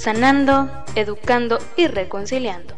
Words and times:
sanando, 0.00 0.66
educando 0.94 1.58
y 1.76 1.86
reconciliando. 1.86 2.74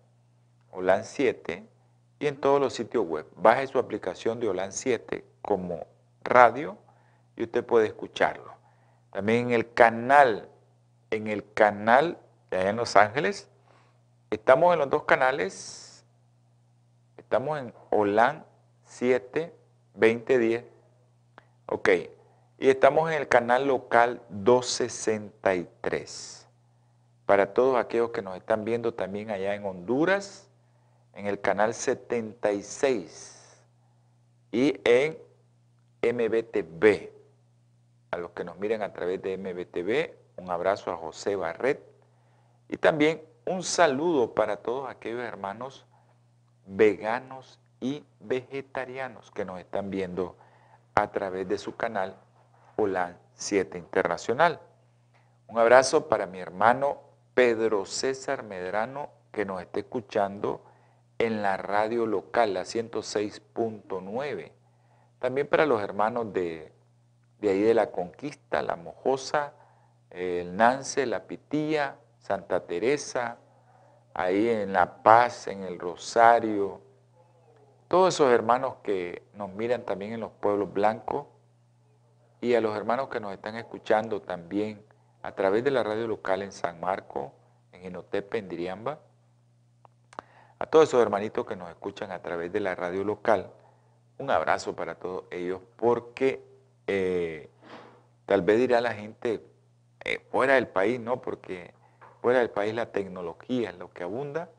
OLAN 0.71 1.05
7, 1.05 1.67
y 2.23 2.27
en 2.27 2.37
todos 2.37 2.61
los 2.61 2.71
sitios 2.71 3.05
web. 3.05 3.25
Baje 3.35 3.67
su 3.67 3.77
aplicación 3.77 4.39
de 4.39 4.47
OLAN 4.47 4.71
7 4.71 5.25
como 5.41 5.85
radio 6.23 6.77
y 7.35 7.43
usted 7.43 7.65
puede 7.65 7.87
escucharlo. 7.87 8.53
También 9.11 9.47
en 9.47 9.51
el 9.51 9.73
canal, 9.73 10.47
en 11.11 11.27
el 11.27 11.43
canal 11.53 12.17
de 12.49 12.59
allá 12.59 12.69
en 12.69 12.77
Los 12.77 12.95
Ángeles, 12.95 13.49
estamos 14.29 14.71
en 14.71 14.79
los 14.79 14.89
dos 14.89 15.03
canales, 15.03 16.05
estamos 17.17 17.59
en 17.59 17.73
OLAN 17.89 18.45
7 18.85 19.53
2010, 19.95 20.63
ok, 21.65 21.89
y 22.57 22.69
estamos 22.69 23.11
en 23.11 23.17
el 23.17 23.27
canal 23.27 23.67
local 23.67 24.21
263. 24.29 26.47
Para 27.25 27.53
todos 27.53 27.77
aquellos 27.77 28.11
que 28.11 28.21
nos 28.21 28.37
están 28.37 28.63
viendo 28.63 28.93
también 28.93 29.29
allá 29.29 29.55
en 29.55 29.65
Honduras, 29.65 30.47
en 31.13 31.27
el 31.27 31.39
canal 31.39 31.73
76 31.73 33.63
y 34.51 34.79
en 34.83 35.17
MBTV. 36.01 37.11
A 38.11 38.17
los 38.17 38.31
que 38.31 38.43
nos 38.43 38.57
miran 38.57 38.81
a 38.81 38.93
través 38.93 39.21
de 39.21 39.37
MBTV, 39.37 40.41
un 40.41 40.51
abrazo 40.51 40.91
a 40.91 40.97
José 40.97 41.35
Barret 41.35 41.81
y 42.69 42.77
también 42.77 43.21
un 43.45 43.63
saludo 43.63 44.33
para 44.33 44.57
todos 44.57 44.89
aquellos 44.89 45.21
hermanos 45.21 45.85
veganos 46.65 47.59
y 47.79 48.03
vegetarianos 48.19 49.31
que 49.31 49.45
nos 49.45 49.59
están 49.59 49.89
viendo 49.89 50.37
a 50.95 51.11
través 51.11 51.47
de 51.47 51.57
su 51.57 51.75
canal 51.75 52.15
OLAN 52.77 53.17
7 53.35 53.77
Internacional. 53.77 54.59
Un 55.47 55.59
abrazo 55.59 56.07
para 56.07 56.25
mi 56.25 56.39
hermano 56.39 57.01
Pedro 57.33 57.85
César 57.85 58.43
Medrano 58.43 59.09
que 59.31 59.45
nos 59.45 59.61
está 59.61 59.79
escuchando 59.79 60.61
en 61.19 61.41
la 61.41 61.57
radio 61.57 62.05
local, 62.05 62.53
la 62.53 62.61
106.9. 62.61 64.51
También 65.19 65.47
para 65.47 65.65
los 65.65 65.81
hermanos 65.81 66.33
de, 66.33 66.71
de, 67.39 67.49
ahí 67.49 67.61
de 67.61 67.73
la 67.73 67.91
Conquista, 67.91 68.61
la 68.61 68.75
Mojosa, 68.75 69.53
el 70.09 70.55
Nance, 70.55 71.05
la 71.05 71.23
Pitía, 71.23 71.97
Santa 72.19 72.61
Teresa, 72.61 73.37
ahí 74.13 74.49
en 74.49 74.73
La 74.73 75.01
Paz, 75.03 75.47
en 75.47 75.63
el 75.63 75.79
Rosario, 75.79 76.81
todos 77.87 78.15
esos 78.15 78.31
hermanos 78.31 78.77
que 78.81 79.21
nos 79.35 79.51
miran 79.53 79.83
también 79.83 80.13
en 80.13 80.21
los 80.21 80.31
pueblos 80.31 80.73
blancos 80.73 81.27
y 82.41 82.55
a 82.55 82.61
los 82.61 82.75
hermanos 82.75 83.07
que 83.09 83.19
nos 83.19 83.31
están 83.33 83.55
escuchando 83.55 84.19
también 84.21 84.83
a 85.21 85.33
través 85.33 85.63
de 85.63 85.71
la 85.71 85.83
radio 85.83 86.07
local 86.07 86.41
en 86.41 86.51
San 86.51 86.79
Marco, 86.79 87.33
en 87.71 87.85
Enotepe, 87.85 88.39
en 88.39 88.49
Diriamba, 88.49 88.99
a 90.59 90.65
todos 90.65 90.89
esos 90.89 91.01
hermanitos 91.01 91.45
que 91.45 91.55
nos 91.55 91.69
escuchan 91.69 92.11
a 92.11 92.21
través 92.21 92.51
de 92.51 92.59
la 92.59 92.75
radio 92.75 93.03
local, 93.03 93.51
un 94.17 94.29
abrazo 94.29 94.75
para 94.75 94.95
todos 94.95 95.25
ellos 95.31 95.61
porque 95.75 96.43
eh, 96.87 97.49
tal 98.25 98.41
vez 98.41 98.59
dirá 98.59 98.81
la 98.81 98.93
gente 98.93 99.43
eh, 100.05 100.19
fuera 100.31 100.55
del 100.55 100.67
país, 100.67 100.99
¿no? 100.99 101.21
Porque 101.21 101.73
fuera 102.21 102.39
del 102.39 102.49
país 102.49 102.73
la 102.73 102.91
tecnología 102.91 103.69
es 103.69 103.77
lo 103.77 103.91
que 103.91 104.03
abunda. 104.03 104.49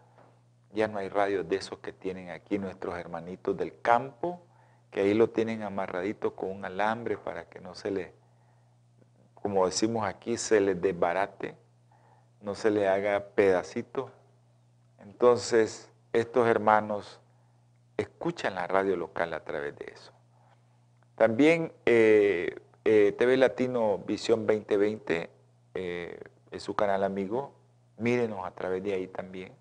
Ya 0.73 0.89
no 0.89 0.99
hay 0.99 1.09
radios 1.09 1.49
de 1.49 1.57
esos 1.57 1.79
que 1.79 1.93
tienen 1.93 2.31
aquí 2.31 2.59
nuestros 2.59 2.97
hermanitos 2.99 3.57
del 3.57 3.81
campo, 3.81 4.41
que 4.91 5.01
ahí 5.01 5.15
lo 5.15 5.31
tienen 5.31 5.63
amarradito 5.63 6.35
con 6.35 6.51
un 6.51 6.65
alambre 6.65 7.17
para 7.17 7.49
que 7.49 7.61
no 7.61 7.75
se 7.75 7.91
le, 7.91 8.15
como 9.35 9.67
decimos 9.67 10.05
aquí, 10.05 10.37
se 10.37 10.61
les 10.61 10.81
desbarate, 10.81 11.57
no 12.41 12.55
se 12.55 12.71
le 12.71 12.89
haga 12.89 13.21
pedacito. 13.35 14.11
Entonces, 15.05 15.91
estos 16.13 16.49
hermanos 16.49 17.21
escuchan 17.97 18.55
la 18.55 18.67
radio 18.67 18.97
local 18.97 19.33
a 19.35 19.45
través 19.45 19.77
de 19.77 19.93
eso. 19.93 20.13
También 21.17 21.73
eh, 21.87 22.57
eh, 22.85 23.15
TV 23.17 23.37
Latino 23.37 23.99
Visión 23.99 24.47
2020 24.47 25.31
eh, 25.75 26.21
es 26.51 26.63
su 26.63 26.75
canal 26.75 27.05
amigo, 27.05 27.53
mírenos 27.99 28.45
a 28.45 28.51
través 28.53 28.83
de 28.83 28.95
ahí 28.95 29.07
también. 29.07 29.53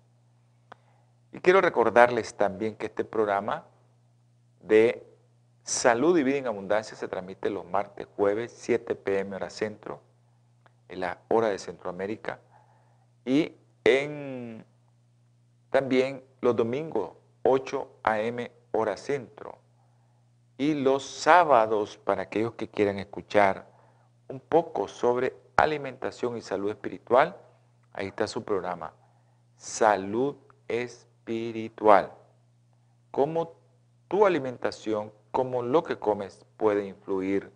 Y 1.32 1.40
quiero 1.40 1.60
recordarles 1.60 2.34
también 2.34 2.76
que 2.76 2.86
este 2.86 3.04
programa 3.04 3.66
de 4.60 5.06
Salud 5.62 6.16
y 6.18 6.22
Vida 6.22 6.38
en 6.38 6.46
Abundancia 6.46 6.96
se 6.96 7.08
transmite 7.08 7.50
los 7.50 7.64
martes, 7.66 8.06
jueves, 8.16 8.52
7 8.56 8.94
pm 8.94 9.36
hora 9.36 9.50
centro, 9.50 10.00
en 10.88 11.00
la 11.00 11.18
hora 11.28 11.48
de 11.48 11.58
Centroamérica, 11.58 12.40
y 13.24 13.54
en 13.84 14.64
también 15.74 16.22
los 16.40 16.54
domingos 16.54 17.14
8 17.42 17.98
a.m. 18.04 18.48
hora 18.70 18.96
centro 18.96 19.58
y 20.56 20.72
los 20.74 21.04
sábados 21.04 21.96
para 21.96 22.22
aquellos 22.22 22.52
que 22.52 22.68
quieran 22.68 23.00
escuchar 23.00 23.66
un 24.28 24.38
poco 24.38 24.86
sobre 24.86 25.34
alimentación 25.56 26.36
y 26.36 26.42
salud 26.42 26.70
espiritual, 26.70 27.36
ahí 27.92 28.06
está 28.06 28.28
su 28.28 28.44
programa, 28.44 28.92
Salud 29.56 30.36
Espiritual. 30.68 32.12
Cómo 33.10 33.56
tu 34.06 34.26
alimentación, 34.26 35.12
cómo 35.32 35.60
lo 35.64 35.82
que 35.82 35.98
comes 35.98 36.46
puede 36.56 36.86
influir 36.86 37.50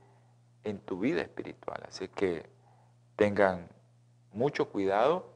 en 0.64 0.80
tu 0.80 0.98
vida 0.98 1.20
espiritual. 1.20 1.84
Así 1.86 2.08
que 2.08 2.50
tengan 3.14 3.68
mucho 4.32 4.70
cuidado 4.70 5.28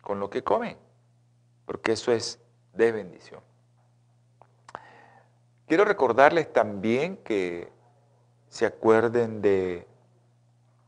con 0.00 0.20
lo 0.20 0.30
que 0.30 0.42
comen, 0.42 0.78
porque 1.70 1.92
eso 1.92 2.10
es 2.10 2.40
de 2.72 2.90
bendición. 2.90 3.40
Quiero 5.68 5.84
recordarles 5.84 6.52
también 6.52 7.16
que 7.18 7.68
se 8.48 8.66
acuerden 8.66 9.40
de 9.40 9.86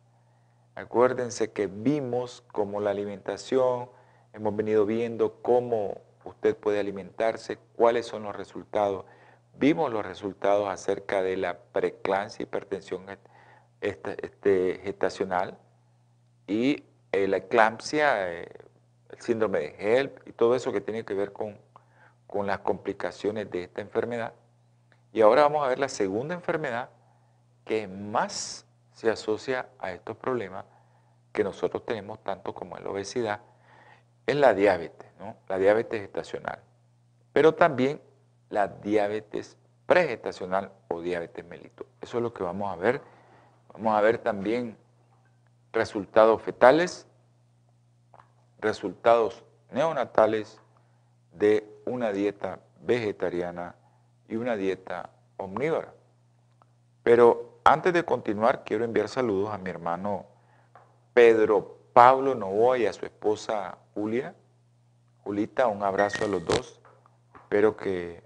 Acuérdense 0.76 1.54
que 1.54 1.66
vimos 1.66 2.44
cómo 2.52 2.82
la 2.82 2.92
alimentación, 2.92 3.90
hemos 4.32 4.56
venido 4.56 4.86
viendo 4.86 5.42
cómo 5.42 6.02
usted 6.24 6.56
puede 6.56 6.80
alimentarse, 6.80 7.58
cuáles 7.76 8.06
son 8.06 8.24
los 8.24 8.36
resultados. 8.36 9.06
Vimos 9.56 9.92
los 9.92 10.06
resultados 10.06 10.68
acerca 10.70 11.22
de 11.22 11.38
la 11.38 11.58
preclancia, 11.58 12.44
hipertensión 12.44 13.06
este, 13.82 14.82
gestacional 14.84 15.58
y 16.48 16.84
eh, 17.12 17.28
la 17.28 17.38
eclampsia, 17.38 18.32
eh, 18.32 18.48
el 19.10 19.22
síndrome 19.22 19.60
de 19.60 19.76
HELP 19.78 20.28
y 20.28 20.32
todo 20.34 20.56
eso 20.56 20.72
que 20.72 20.82
tiene 20.82 21.06
que 21.06 21.14
ver 21.14 21.32
con, 21.32 21.58
con 22.28 22.48
las 22.48 22.60
complicaciones 22.60 23.50
de 23.52 23.64
esta 23.64 23.82
enfermedad. 23.82 24.34
Y 25.14 25.22
ahora 25.22 25.44
vamos 25.44 25.64
a 25.64 25.70
ver 25.70 25.80
la 25.80 25.90
segunda 25.90 26.34
enfermedad 26.34 26.90
que 27.66 27.88
más 27.88 28.66
se 28.94 29.10
asocia 29.10 29.70
a 29.80 29.92
estos 29.92 30.18
problemas 30.18 30.66
que 31.32 31.44
nosotros 31.44 31.86
tenemos 31.86 32.24
tanto 32.24 32.54
como 32.54 32.78
la 32.78 32.90
obesidad, 32.90 33.42
es 34.26 34.36
la 34.36 34.54
diabetes, 34.54 35.12
¿no? 35.20 35.36
la 35.50 35.58
diabetes 35.58 36.02
gestacional, 36.02 36.60
pero 37.34 37.56
también 37.56 38.00
la 38.54 38.68
diabetes 38.68 39.58
pregestacional 39.88 40.72
o 40.88 41.02
diabetes 41.02 41.44
mellitus. 41.44 41.88
Eso 42.00 42.18
es 42.18 42.24
lo 42.24 42.34
que 42.34 42.44
vamos 42.44 42.72
a 42.72 42.76
ver. 42.76 43.02
Vamos 43.74 43.96
a 43.96 44.02
ver 44.02 44.20
también 44.20 44.78
resultados 45.72 46.40
fetales, 46.44 47.08
resultados 48.60 49.44
neonatales 49.72 50.62
de 51.34 51.68
una 51.86 52.12
dieta 52.12 52.60
vegetariana 52.82 53.76
y 54.30 54.36
una 54.36 54.56
dieta 54.56 55.10
omnívora. 55.38 55.92
Pero 57.02 57.60
antes 57.64 57.92
de 57.92 58.06
continuar, 58.06 58.64
quiero 58.64 58.86
enviar 58.86 59.10
saludos 59.10 59.52
a 59.52 59.58
mi 59.58 59.72
hermano 59.72 60.28
Pedro 61.16 61.80
Pablo 61.92 62.36
Novoa 62.36 62.78
y 62.78 62.86
a 62.86 62.94
su 62.94 63.06
esposa 63.06 63.80
Julia. 63.96 64.36
Julita, 65.24 65.68
un 65.68 65.82
abrazo 65.82 66.26
a 66.26 66.28
los 66.28 66.46
dos. 66.46 66.80
Espero 67.54 67.76
que, 67.78 68.23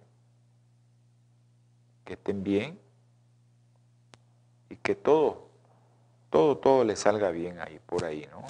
que 2.07 2.13
estén 2.13 2.41
bien 2.41 2.79
y 4.69 4.77
que 4.77 4.95
todo, 4.95 5.49
todo, 6.29 6.57
todo 6.57 6.85
le 6.85 6.95
salga 6.95 7.31
bien 7.31 7.59
ahí, 7.59 7.79
por 7.85 8.05
ahí, 8.05 8.25
¿no? 8.31 8.43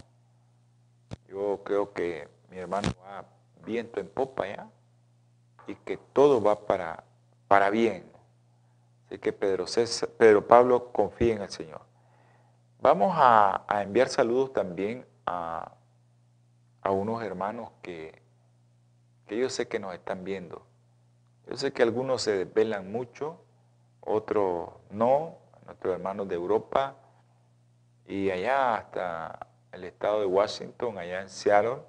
Yo 1.28 1.62
creo 1.64 1.92
que 1.92 2.30
mi 2.52 2.58
hermano 2.58 2.90
va 3.04 3.26
viento 3.66 4.00
en 4.00 4.08
popa 4.08 4.48
ya 4.48 4.70
y 5.66 5.74
que 5.74 5.98
todo 5.98 6.40
va 6.40 6.68
para, 6.68 7.04
para 7.48 7.72
bien. 7.72 8.06
Así 9.08 9.18
que 9.18 9.34
Pedro, 9.34 9.66
Pedro 10.20 10.48
Pablo 10.48 10.92
confía 10.92 11.34
en 11.34 11.42
el 11.42 11.50
Señor. 11.50 11.82
Vamos 12.80 13.14
a, 13.16 13.66
enviar 13.82 14.08
saludos 14.10 14.54
también 14.54 15.04
a, 15.26 15.74
unos 16.90 17.22
hermanos 17.24 17.72
que, 17.82 18.22
que 19.26 19.38
yo 19.38 19.50
sé 19.50 19.68
que 19.68 19.80
nos 19.80 19.96
están 19.96 20.24
viendo. 20.24 20.66
Yo 21.50 21.58
sé 21.58 21.74
que 21.74 21.82
algunos 21.82 22.22
se 22.22 22.46
desvelan 22.46 22.92
mucho, 22.92 23.42
otros 24.08 24.70
no, 24.90 25.36
nuestros 25.66 25.94
hermanos 25.94 26.28
de 26.28 26.36
Europa 26.36 26.96
y 28.06 28.32
allá 28.32 28.76
hasta 28.76 29.48
el 29.72 29.84
estado 29.84 30.22
de 30.22 30.26
Washington, 30.26 30.98
allá 30.98 31.22
en 31.22 31.30
Seattle, 31.30 31.82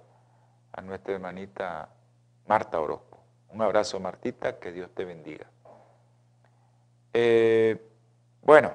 a 0.72 0.82
nuestra 0.82 1.14
hermanita 1.14 1.88
Marta 2.46 2.80
Orozco. 2.80 3.18
Un 3.50 3.62
abrazo 3.62 4.00
Martita, 4.00 4.58
que 4.58 4.72
Dios 4.72 4.90
te 4.94 5.04
bendiga. 5.04 5.46
Eh, 7.12 7.80
bueno, 8.42 8.72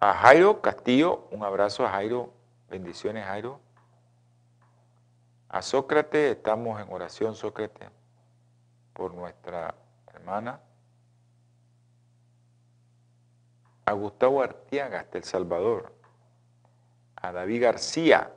a 0.00 0.14
Jairo 0.14 0.60
Castillo, 0.60 1.28
un 1.30 1.44
abrazo 1.44 1.86
a 1.86 1.90
Jairo, 1.90 2.32
bendiciones 2.68 3.24
Jairo. 3.24 3.60
A 5.48 5.62
Sócrates, 5.62 6.36
estamos 6.36 6.80
en 6.80 6.92
oración 6.92 7.34
Sócrates 7.34 7.88
por 8.92 9.14
nuestra 9.14 9.74
hermana. 10.14 10.60
A 13.90 13.92
Gustavo 13.92 14.40
Artiaga, 14.40 15.00
hasta 15.00 15.18
El 15.18 15.24
Salvador. 15.24 15.92
A 17.16 17.32
David 17.32 17.62
García, 17.62 18.32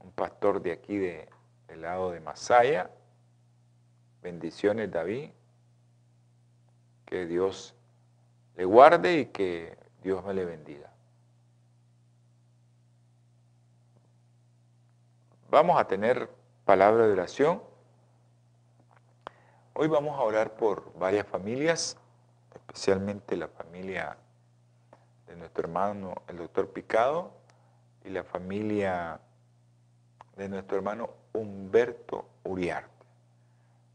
un 0.00 0.10
pastor 0.10 0.60
de 0.60 0.72
aquí 0.72 0.98
de, 0.98 1.28
del 1.68 1.82
lado 1.82 2.10
de 2.10 2.18
Masaya. 2.18 2.90
Bendiciones 4.22 4.90
David. 4.90 5.30
Que 7.06 7.26
Dios 7.26 7.76
le 8.56 8.64
guarde 8.64 9.18
y 9.20 9.26
que 9.26 9.78
Dios 10.02 10.24
me 10.24 10.34
le 10.34 10.44
bendiga. 10.44 10.90
Vamos 15.48 15.80
a 15.80 15.86
tener 15.86 16.28
palabra 16.64 17.06
de 17.06 17.12
oración. 17.12 17.62
Hoy 19.74 19.86
vamos 19.86 20.18
a 20.18 20.22
orar 20.22 20.56
por 20.56 20.92
varias 20.98 21.24
familias, 21.24 21.96
especialmente 22.52 23.36
la 23.36 23.46
familia 23.46 24.18
nuestro 25.38 25.64
hermano 25.64 26.14
el 26.28 26.38
doctor 26.38 26.70
Picado 26.70 27.32
y 28.04 28.10
la 28.10 28.24
familia 28.24 29.20
de 30.36 30.48
nuestro 30.48 30.76
hermano 30.76 31.10
Humberto 31.32 32.26
Uriarte. 32.44 32.88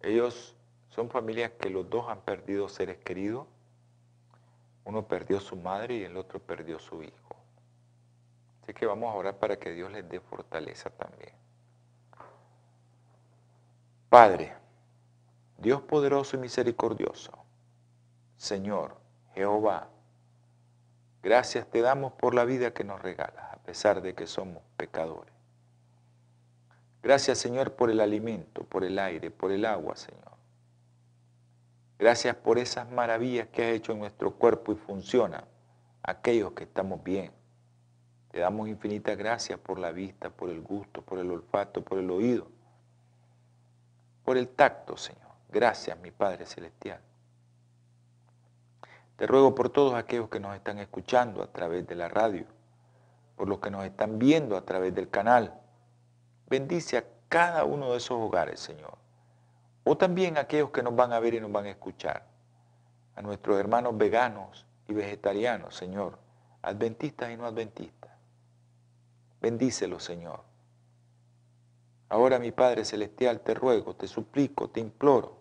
Ellos 0.01 0.55
son 0.89 1.09
familias 1.09 1.51
que 1.59 1.69
los 1.69 1.89
dos 1.89 2.09
han 2.09 2.21
perdido 2.21 2.67
seres 2.69 2.97
queridos. 2.97 3.47
Uno 4.85 5.07
perdió 5.07 5.39
su 5.39 5.55
madre 5.55 5.95
y 5.95 6.03
el 6.03 6.17
otro 6.17 6.39
perdió 6.39 6.77
su 6.79 7.01
hijo. 7.01 7.35
Así 8.62 8.73
que 8.73 8.85
vamos 8.85 9.13
a 9.13 9.17
orar 9.17 9.38
para 9.38 9.57
que 9.57 9.71
Dios 9.71 9.91
les 9.91 10.07
dé 10.07 10.19
fortaleza 10.19 10.89
también. 10.89 11.33
Padre, 14.09 14.53
Dios 15.57 15.81
poderoso 15.81 16.35
y 16.35 16.39
misericordioso, 16.39 17.31
Señor, 18.38 18.95
Jehová, 19.33 19.89
gracias 21.23 21.65
te 21.67 21.81
damos 21.81 22.13
por 22.13 22.35
la 22.35 22.45
vida 22.45 22.73
que 22.73 22.83
nos 22.83 23.01
regalas, 23.01 23.51
a 23.51 23.57
pesar 23.57 24.01
de 24.01 24.13
que 24.13 24.27
somos 24.27 24.61
pecadores. 24.77 25.33
Gracias, 27.01 27.39
Señor, 27.39 27.73
por 27.73 27.89
el 27.89 27.99
alimento, 27.99 28.63
por 28.63 28.83
el 28.83 28.99
aire, 28.99 29.31
por 29.31 29.51
el 29.51 29.65
agua, 29.65 29.95
Señor. 29.95 30.21
Gracias 31.97 32.35
por 32.35 32.59
esas 32.59 32.89
maravillas 32.91 33.47
que 33.47 33.63
has 33.63 33.71
hecho 33.71 33.93
en 33.93 33.99
nuestro 33.99 34.31
cuerpo 34.31 34.71
y 34.71 34.75
funcionan, 34.75 35.45
aquellos 36.03 36.51
que 36.51 36.65
estamos 36.65 37.03
bien. 37.03 37.31
Te 38.31 38.39
damos 38.39 38.67
infinitas 38.67 39.17
gracias 39.17 39.59
por 39.59 39.79
la 39.79 39.91
vista, 39.91 40.29
por 40.29 40.49
el 40.49 40.61
gusto, 40.61 41.01
por 41.01 41.19
el 41.19 41.31
olfato, 41.31 41.83
por 41.83 41.97
el 41.97 42.11
oído 42.11 42.47
por 44.23 44.37
el 44.37 44.49
tacto, 44.49 44.97
Señor. 44.97 45.21
Gracias, 45.49 45.97
mi 45.99 46.11
Padre 46.11 46.45
Celestial. 46.45 46.99
Te 49.17 49.27
ruego 49.27 49.53
por 49.53 49.70
todos 49.70 49.93
aquellos 49.93 50.29
que 50.29 50.39
nos 50.39 50.55
están 50.55 50.79
escuchando 50.79 51.43
a 51.43 51.48
través 51.48 51.88
de 51.88 51.96
la 51.96 52.10
radio, 52.10 52.46
por 53.36 53.48
los 53.48 53.60
que 53.60 53.70
nos 53.70 53.86
están 53.86 54.17
viendo 54.17 54.58
a 54.58 54.62
través 54.62 54.93
del 54.96 55.10
canal. 55.10 55.53
Bendice 56.48 56.98
a 56.98 57.05
cada 57.29 57.63
uno 57.63 57.91
de 57.91 57.98
esos 57.98 58.20
hogares, 58.20 58.60
Señor. 58.60 58.98
O 59.84 59.98
también 59.98 60.38
a 60.38 60.41
aquellos 60.41 60.72
que 60.72 60.84
nos 60.84 60.96
van 60.96 61.13
a 61.13 61.20
ver 61.20 61.36
y 61.36 61.41
nos 61.41 61.51
van 61.51 61.65
a 61.65 61.70
escuchar. 61.70 62.25
A 63.15 63.22
nuestros 63.22 63.60
hermanos 63.60 63.98
veganos 63.98 64.65
y 64.88 64.93
vegetarianos, 64.93 65.75
Señor. 65.75 66.17
Adventistas 66.62 67.32
y 67.32 67.38
no 67.38 67.46
adventistas. 67.46 68.12
Bendícelos, 69.41 70.03
Señor. 70.03 70.41
Ahora, 72.10 72.39
mi 72.39 72.51
Padre 72.51 72.86
Celestial, 72.86 73.41
te 73.41 73.53
ruego, 73.53 73.96
te 73.96 74.08
suplico, 74.08 74.70
te 74.70 74.79
imploro 74.79 75.38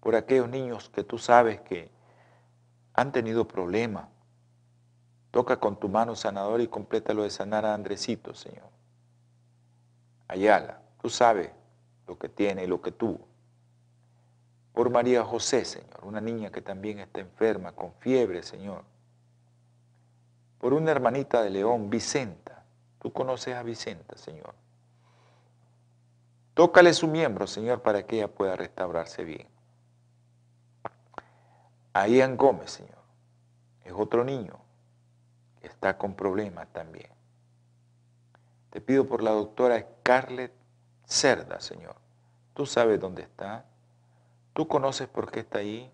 por 0.00 0.14
aquellos 0.14 0.50
niños 0.50 0.90
que 0.90 1.02
tú 1.02 1.16
sabes 1.16 1.62
que 1.62 1.90
han 2.94 3.12
tenido 3.12 3.46
problemas. 3.46 4.08
Toca 5.30 5.58
con 5.58 5.78
tu 5.78 5.88
mano 5.88 6.14
sanadora 6.14 6.62
y 6.62 6.68
completa 6.68 7.12
lo 7.12 7.24
de 7.24 7.30
sanar 7.30 7.66
a 7.66 7.74
Andresito, 7.74 8.34
Señor. 8.34 8.70
Ayala, 10.28 10.80
tú 11.02 11.10
sabes 11.10 11.50
lo 12.06 12.18
que 12.18 12.28
tiene 12.28 12.64
y 12.64 12.66
lo 12.68 12.80
que 12.80 12.92
tuvo. 12.92 13.26
Por 14.72 14.90
María 14.90 15.24
José, 15.24 15.64
Señor, 15.64 16.04
una 16.04 16.20
niña 16.20 16.50
que 16.50 16.60
también 16.62 17.00
está 17.00 17.20
enferma, 17.20 17.72
con 17.72 17.92
fiebre, 17.94 18.42
Señor. 18.42 18.84
Por 20.58 20.72
una 20.72 20.92
hermanita 20.92 21.42
de 21.42 21.50
León, 21.50 21.90
Vicenta. 21.90 22.64
Tú 23.00 23.12
conoces 23.12 23.54
a 23.54 23.62
Vicenta, 23.62 24.16
Señor. 24.16 24.54
Tócale 26.54 26.94
su 26.94 27.08
miembro, 27.08 27.46
Señor, 27.46 27.82
para 27.82 28.06
que 28.06 28.16
ella 28.16 28.28
pueda 28.28 28.56
restaurarse 28.56 29.24
bien. 29.24 29.53
A 31.94 32.08
Ian 32.08 32.36
Gómez, 32.36 32.72
Señor, 32.72 32.98
es 33.84 33.92
otro 33.92 34.24
niño 34.24 34.58
que 35.60 35.68
está 35.68 35.96
con 35.96 36.14
problemas 36.14 36.66
también. 36.72 37.08
Te 38.70 38.80
pido 38.80 39.06
por 39.06 39.22
la 39.22 39.30
doctora 39.30 39.78
Scarlett 39.78 40.52
Cerda, 41.04 41.60
Señor. 41.60 41.94
Tú 42.52 42.66
sabes 42.66 42.98
dónde 42.98 43.22
está. 43.22 43.64
Tú 44.54 44.66
conoces 44.66 45.06
por 45.06 45.30
qué 45.30 45.40
está 45.40 45.60
ahí. 45.60 45.88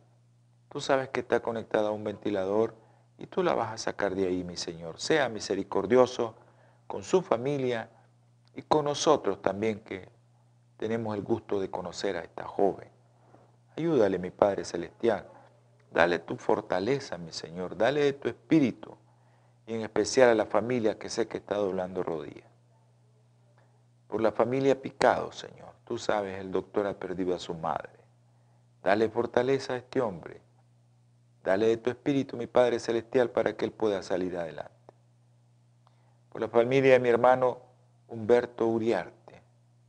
Tú 0.71 0.81
sabes 0.81 1.11
que 1.11 1.21
está 1.21 1.41
conectada 1.41 1.91
a 1.91 1.93
un 1.93 2.03
ventilador 2.03 2.75
y 3.19 3.27
tú 3.27 3.43
la 3.43 3.53
vas 3.53 3.71
a 3.75 3.77
sacar 3.77 4.15
de 4.15 4.27
ahí, 4.27 4.43
mi 4.43 4.57
Señor. 4.57 4.99
Sea 4.99 5.29
misericordioso 5.29 6.35
con 6.87 7.03
su 7.03 7.21
familia 7.21 7.91
y 8.55 8.63
con 8.63 8.87
nosotros 8.87 9.43
también 9.43 9.81
que 9.81 10.09
tenemos 10.79 11.15
el 11.15 11.23
gusto 11.23 11.61
de 11.61 11.71
conocer 11.71 12.17
a 12.17 12.21
esta 12.21 12.47
joven. 12.47 12.89
Ayúdale, 13.77 14.19
mi 14.19 14.31
Padre 14.31 14.65
Celestial 14.65 15.27
Dale 15.93 16.21
tu 16.21 16.37
fortaleza, 16.37 17.19
mi 17.19 17.33
Señor. 17.33 17.77
Dale 17.77 18.13
tu 18.13 18.29
espíritu. 18.29 18.97
Y 19.67 19.75
en 19.75 19.83
especial 19.83 20.31
a 20.31 20.35
la 20.35 20.47
familia 20.47 20.99
que 20.99 21.09
sé 21.09 21.29
que 21.29 21.39
está 21.39 21.57
doblando 21.57 22.03
rodillas. 22.03 22.49
Por 24.09 24.21
la 24.21 24.33
familia 24.33 24.81
Picado, 24.81 25.33
Señor. 25.33 25.71
Tú 25.85 25.99
sabes, 25.99 26.39
el 26.39 26.51
doctor 26.51 26.87
ha 26.87 26.95
perdido 26.95 27.35
a 27.35 27.39
su 27.39 27.55
madre. 27.55 27.93
Dale 28.83 29.09
fortaleza 29.09 29.75
a 29.75 29.77
este 29.77 30.01
hombre. 30.01 30.41
Dale 31.45 31.67
de 31.67 31.77
tu 31.77 31.91
espíritu, 31.91 32.37
mi 32.37 32.47
Padre 32.47 32.79
Celestial, 32.79 33.31
para 33.31 33.57
que 33.57 33.65
él 33.65 33.73
pueda 33.73 34.03
salir 34.03 34.37
adelante. 34.37 34.73
Por 36.31 36.41
la 36.41 36.49
familia 36.49 36.93
de 36.93 37.01
mi 37.01 37.09
hermano 37.09 37.59
Humberto 38.09 38.67
Uriarte. 38.67 39.43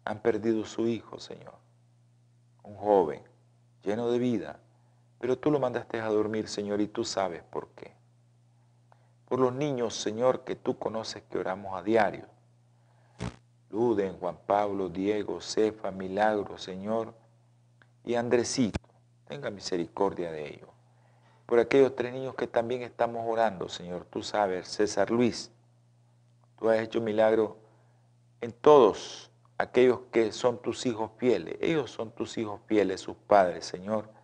Han 0.05 0.21
perdido 0.21 0.65
su 0.65 0.87
hijo, 0.87 1.19
Señor. 1.19 1.53
Un 2.63 2.75
joven 2.75 3.21
lleno 3.83 4.11
de 4.11 4.19
vida, 4.19 4.59
pero 5.21 5.37
tú 5.37 5.51
lo 5.51 5.59
mandaste 5.59 6.01
a 6.01 6.07
dormir, 6.07 6.47
Señor, 6.47 6.81
y 6.81 6.87
tú 6.87 7.05
sabes 7.05 7.43
por 7.43 7.67
qué. 7.75 7.93
Por 9.29 9.39
los 9.39 9.53
niños, 9.53 9.95
Señor, 9.95 10.43
que 10.43 10.55
tú 10.55 10.79
conoces 10.79 11.21
que 11.29 11.37
oramos 11.37 11.77
a 11.77 11.83
diario. 11.83 12.25
Luden, 13.69 14.17
Juan 14.17 14.39
Pablo, 14.47 14.89
Diego, 14.89 15.39
Cefa, 15.39 15.91
Milagro, 15.91 16.57
Señor, 16.57 17.13
y 18.03 18.15
Andresito. 18.15 18.79
Tenga 19.27 19.51
misericordia 19.51 20.31
de 20.31 20.55
ellos. 20.55 20.69
Por 21.45 21.59
aquellos 21.59 21.95
tres 21.95 22.13
niños 22.13 22.33
que 22.33 22.47
también 22.47 22.81
estamos 22.81 23.23
orando, 23.27 23.69
Señor, 23.69 24.05
tú 24.05 24.23
sabes, 24.23 24.67
César 24.69 25.11
Luis, 25.11 25.51
tú 26.57 26.67
has 26.67 26.79
hecho 26.79 26.99
milagro 26.99 27.57
en 28.41 28.51
todos 28.51 29.29
aquellos 29.59 29.99
que 30.11 30.31
son 30.31 30.59
tus 30.63 30.87
hijos 30.87 31.11
fieles. 31.17 31.57
Ellos 31.61 31.91
son 31.91 32.09
tus 32.09 32.39
hijos 32.39 32.59
fieles, 32.65 33.01
sus 33.01 33.15
padres, 33.15 33.65
Señor 33.65 34.19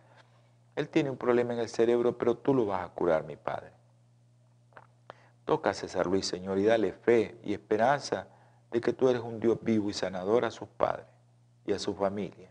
él 0.78 0.88
tiene 0.88 1.10
un 1.10 1.16
problema 1.16 1.54
en 1.54 1.58
el 1.58 1.68
cerebro, 1.68 2.16
pero 2.16 2.36
tú 2.36 2.54
lo 2.54 2.64
vas 2.64 2.86
a 2.86 2.88
curar, 2.90 3.24
mi 3.24 3.34
Padre. 3.34 3.72
Toca 5.44 5.70
a 5.70 5.74
César 5.74 6.06
Luis, 6.06 6.24
Señor, 6.24 6.56
y 6.56 6.66
dale 6.66 6.92
fe 6.92 7.36
y 7.42 7.52
esperanza 7.52 8.28
de 8.70 8.80
que 8.80 8.92
tú 8.92 9.08
eres 9.08 9.20
un 9.22 9.40
Dios 9.40 9.58
vivo 9.60 9.90
y 9.90 9.92
sanador 9.92 10.44
a 10.44 10.52
sus 10.52 10.68
padres 10.68 11.06
y 11.66 11.72
a 11.72 11.80
su 11.80 11.94
familia. 11.96 12.48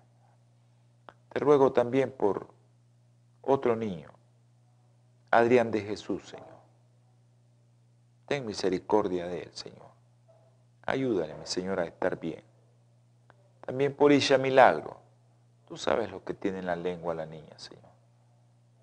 Te 1.29 1.39
ruego 1.39 1.72
también 1.72 2.12
por 2.12 2.50
otro 3.41 3.77
niño, 3.77 4.10
Adrián 5.31 5.72
de 5.72 5.79
Jesús, 5.79 6.27
Señor. 6.27 6.57
Ten 8.25 8.46
misericordia 8.46 9.25
de 9.27 9.43
él, 9.43 9.53
Señor. 9.53 9.88
Ayúdale, 10.86 11.34
mi 11.36 11.46
Señor, 11.46 11.79
a 11.79 11.86
estar 11.86 12.19
bien. 12.19 12.43
También 13.65 13.96
por 13.96 14.12
Isha 14.12 14.38
Milagro. 14.38 14.98
Tú 15.65 15.77
sabes 15.77 16.12
lo 16.12 16.25
que 16.25 16.34
tiene 16.34 16.60
en 16.60 16.65
la 16.65 16.75
lengua 16.75 17.13
la 17.13 17.25
niña, 17.25 17.57
Señor. 17.57 17.97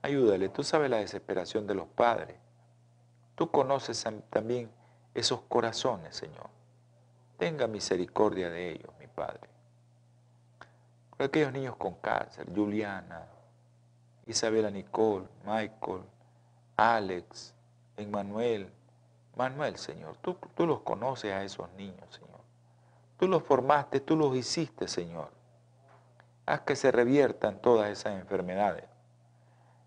Ayúdale, 0.04 0.50
tú 0.50 0.62
sabes 0.62 0.90
la 0.90 0.99
desesperación 0.99 1.66
de 1.66 1.75
los 1.75 1.87
padres. 1.87 2.37
Tú 3.37 3.50
conoces 3.50 4.04
también 4.28 4.70
esos 5.14 5.40
corazones, 5.49 6.14
Señor. 6.14 6.50
Tenga 7.38 7.66
misericordia 7.66 8.50
de 8.50 8.73
ellos, 8.73 8.90
mi 9.00 9.06
Padre. 9.06 9.49
Aquellos 11.18 11.54
niños 11.54 11.76
con 11.76 11.94
cáncer, 11.94 12.46
Juliana, 12.54 13.25
Isabela 14.26 14.70
Nicole, 14.70 15.26
Michael, 15.46 16.02
Alex, 16.76 17.54
Emmanuel, 17.96 18.70
Manuel, 19.37 19.78
Señor, 19.78 20.18
tú, 20.18 20.37
tú 20.54 20.66
los 20.66 20.80
conoces 20.80 21.32
a 21.32 21.42
esos 21.44 21.73
niños, 21.78 22.14
Señor. 22.14 22.40
Tú 23.18 23.26
los 23.26 23.42
formaste, 23.42 24.00
tú 24.00 24.16
los 24.16 24.37
hiciste, 24.37 24.87
Señor. 24.87 25.30
Haz 26.44 26.61
que 26.61 26.76
se 26.76 26.92
reviertan 26.92 27.58
todas 27.62 27.88
esas 27.88 28.20
enfermedades. 28.20 28.84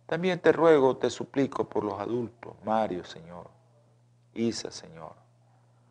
También 0.08 0.40
te 0.40 0.54
ruego, 0.54 0.96
te 0.96 1.10
suplico 1.10 1.68
por 1.68 1.84
los 1.84 2.00
adultos, 2.00 2.56
Mario, 2.64 3.04
Señor, 3.04 3.50
Isa, 4.34 4.72
Señor. 4.72 5.14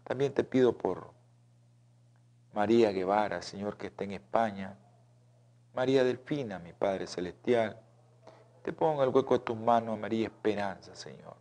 También 0.05 0.33
te 0.33 0.43
pido 0.43 0.73
por 0.73 1.11
María 2.55 2.93
Guevara, 2.93 3.43
Señor, 3.43 3.77
que 3.77 3.89
está 3.89 4.05
en 4.05 4.13
España. 4.13 4.75
María 5.75 6.03
Delfina, 6.03 6.59
mi 6.59 6.73
Padre 6.73 7.07
Celestial. 7.07 7.79
Te 8.63 8.73
pongo 8.73 9.05
el 9.05 9.11
hueco 9.11 9.37
de 9.37 9.45
tus 9.45 9.59
manos 9.59 9.99
a 9.99 10.01
María 10.01 10.29
Esperanza, 10.29 10.97
Señor. 10.97 11.37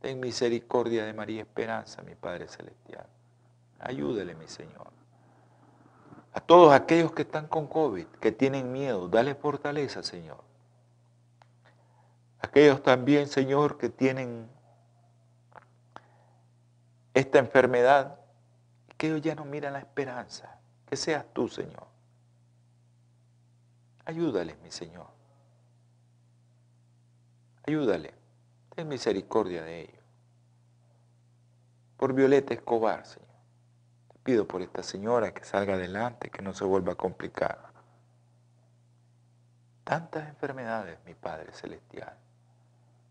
Ten 0.00 0.18
misericordia 0.18 1.04
de 1.04 1.12
María 1.12 1.42
Esperanza, 1.42 2.02
mi 2.02 2.14
Padre 2.14 2.48
Celestial. 2.48 3.06
Ayúdele, 3.80 4.34
mi 4.34 4.48
Señor. 4.48 4.90
A 6.32 6.40
todos 6.40 6.72
aquellos 6.72 7.12
que 7.12 7.22
están 7.22 7.48
con 7.48 7.66
COVID, 7.66 8.06
que 8.18 8.32
tienen 8.32 8.72
miedo, 8.72 9.08
dale 9.08 9.34
fortaleza, 9.34 10.02
Señor. 10.02 10.45
Aquellos 12.40 12.82
también, 12.82 13.28
Señor, 13.28 13.78
que 13.78 13.88
tienen 13.88 14.48
esta 17.14 17.38
enfermedad, 17.38 18.20
que 18.96 19.08
ellos 19.08 19.22
ya 19.22 19.34
no 19.34 19.44
miran 19.44 19.72
la 19.72 19.78
esperanza, 19.78 20.58
que 20.86 20.96
seas 20.96 21.24
tú, 21.32 21.48
Señor. 21.48 21.86
Ayúdales, 24.04 24.58
mi 24.60 24.70
Señor. 24.70 25.08
Ayúdale. 27.66 28.14
Ten 28.74 28.86
misericordia 28.86 29.62
de 29.62 29.80
ellos. 29.80 30.04
Por 31.96 32.12
Violeta 32.12 32.54
Escobar, 32.54 33.06
Señor. 33.06 33.26
Te 34.12 34.18
pido 34.18 34.46
por 34.46 34.60
esta 34.62 34.82
señora 34.82 35.32
que 35.32 35.44
salga 35.44 35.74
adelante, 35.74 36.30
que 36.30 36.42
no 36.42 36.52
se 36.52 36.64
vuelva 36.64 36.92
a 36.92 36.96
complicar. 36.96 37.72
Tantas 39.84 40.28
enfermedades, 40.28 40.98
mi 41.04 41.14
Padre 41.14 41.52
Celestial. 41.52 42.16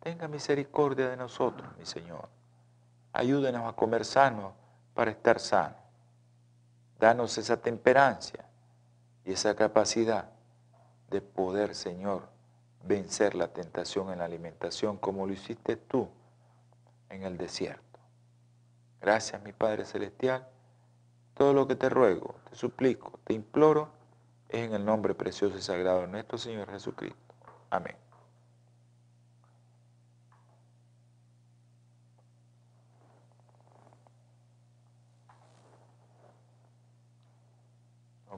Tenga 0.06 0.28
misericordia 0.28 1.10
de 1.10 1.18
nosotros, 1.18 1.68
mi 1.80 1.86
Señor. 1.88 2.30
Ayúdenos 3.12 3.68
a 3.68 3.76
comer 3.76 4.06
sano 4.06 4.54
para 4.94 5.10
estar 5.10 5.40
sano. 5.40 5.78
Danos 7.00 7.36
esa 7.40 7.60
temperancia 7.60 8.46
y 9.26 9.32
esa 9.32 9.56
capacidad 9.56 10.30
de 11.10 11.22
poder, 11.22 11.74
Señor, 11.74 12.28
vencer 12.84 13.34
la 13.34 13.48
tentación 13.48 14.12
en 14.12 14.20
la 14.20 14.26
alimentación 14.26 14.98
como 14.98 15.26
lo 15.26 15.34
hiciste 15.34 15.76
tú 15.76 16.08
en 17.10 17.24
el 17.24 17.36
desierto. 17.36 18.00
Gracias, 19.02 19.42
mi 19.42 19.54
Padre 19.54 19.86
Celestial. 19.86 20.48
Todo 21.34 21.52
lo 21.52 21.68
que 21.68 21.76
te 21.76 21.90
ruego, 21.90 22.36
te 22.48 22.56
suplico, 22.56 23.20
te 23.24 23.34
imploro, 23.34 23.90
es 24.50 24.68
en 24.68 24.76
el 24.76 24.86
nombre 24.86 25.16
precioso 25.16 25.58
y 25.58 25.64
sagrado 25.64 26.02
de 26.02 26.08
nuestro 26.10 26.38
Señor 26.38 26.70
Jesucristo. 26.70 27.34
Amén. 27.72 28.05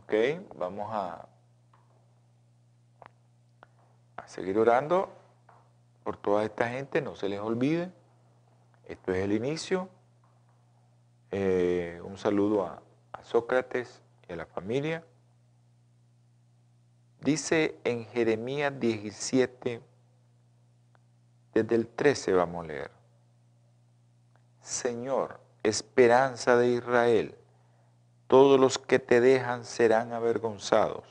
Ok, 0.07 0.13
vamos 0.55 0.89
a, 0.93 1.27
seguir 4.25 4.57
orando 4.57 5.09
por 6.05 6.15
toda 6.15 6.45
esta 6.45 6.69
gente, 6.69 7.01
no 7.01 7.17
se 7.17 7.27
les 7.27 7.41
olvide. 7.41 7.91
Esto 8.87 9.11
es 9.11 9.25
el 9.25 9.33
inicio. 9.33 9.89
Eh, 11.31 11.99
un 12.05 12.17
saludo 12.17 12.65
a, 12.65 12.81
a 13.11 13.21
Sócrates 13.21 14.01
y 14.29 14.31
a 14.31 14.37
la 14.37 14.45
familia. 14.45 15.03
Dice 17.19 17.77
en 17.83 18.05
Jeremías 18.05 18.79
17, 18.79 19.81
desde 21.53 21.75
el 21.75 21.85
13 21.85 22.31
vamos 22.31 22.63
a 22.63 22.67
leer. 22.69 22.91
Señor, 24.61 25.41
esperanza 25.63 26.55
de 26.55 26.69
Israel, 26.69 27.35
todos 28.27 28.59
los 28.59 28.77
que 28.77 28.99
te 28.99 29.21
dejan 29.21 29.63
serán 29.63 30.13
avergonzados, 30.13 31.05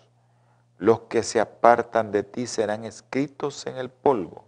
los 0.78 1.00
que 1.00 1.22
se 1.22 1.40
apartan 1.40 2.12
de 2.12 2.22
ti 2.22 2.46
serán 2.46 2.84
escritos 2.84 3.66
en 3.66 3.78
el 3.78 3.88
polvo, 3.88 4.44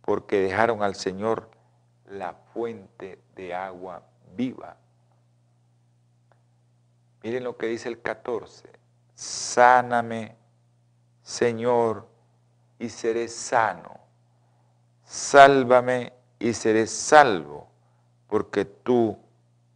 porque 0.00 0.40
dejaron 0.40 0.82
al 0.82 0.94
Señor 0.94 1.50
la 2.06 2.34
fuente 2.52 3.20
de 3.36 3.54
agua 3.54 4.02
viva. 4.34 4.76
Miren 7.22 7.44
lo 7.44 7.56
que 7.56 7.66
dice 7.66 7.88
el 7.88 8.00
14, 8.00 8.68
sáname, 9.14 10.34
Señor, 11.22 12.08
y 12.78 12.88
seré 12.88 13.28
sano, 13.28 14.00
sálvame 15.04 16.12
y 16.38 16.54
seré 16.54 16.86
salvo, 16.86 17.68
porque 18.26 18.64
tú 18.64 19.16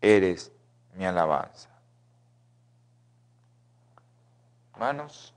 eres 0.01 0.51
mi 0.95 1.05
alabanza. 1.05 1.76
Hermanos, 4.77 5.33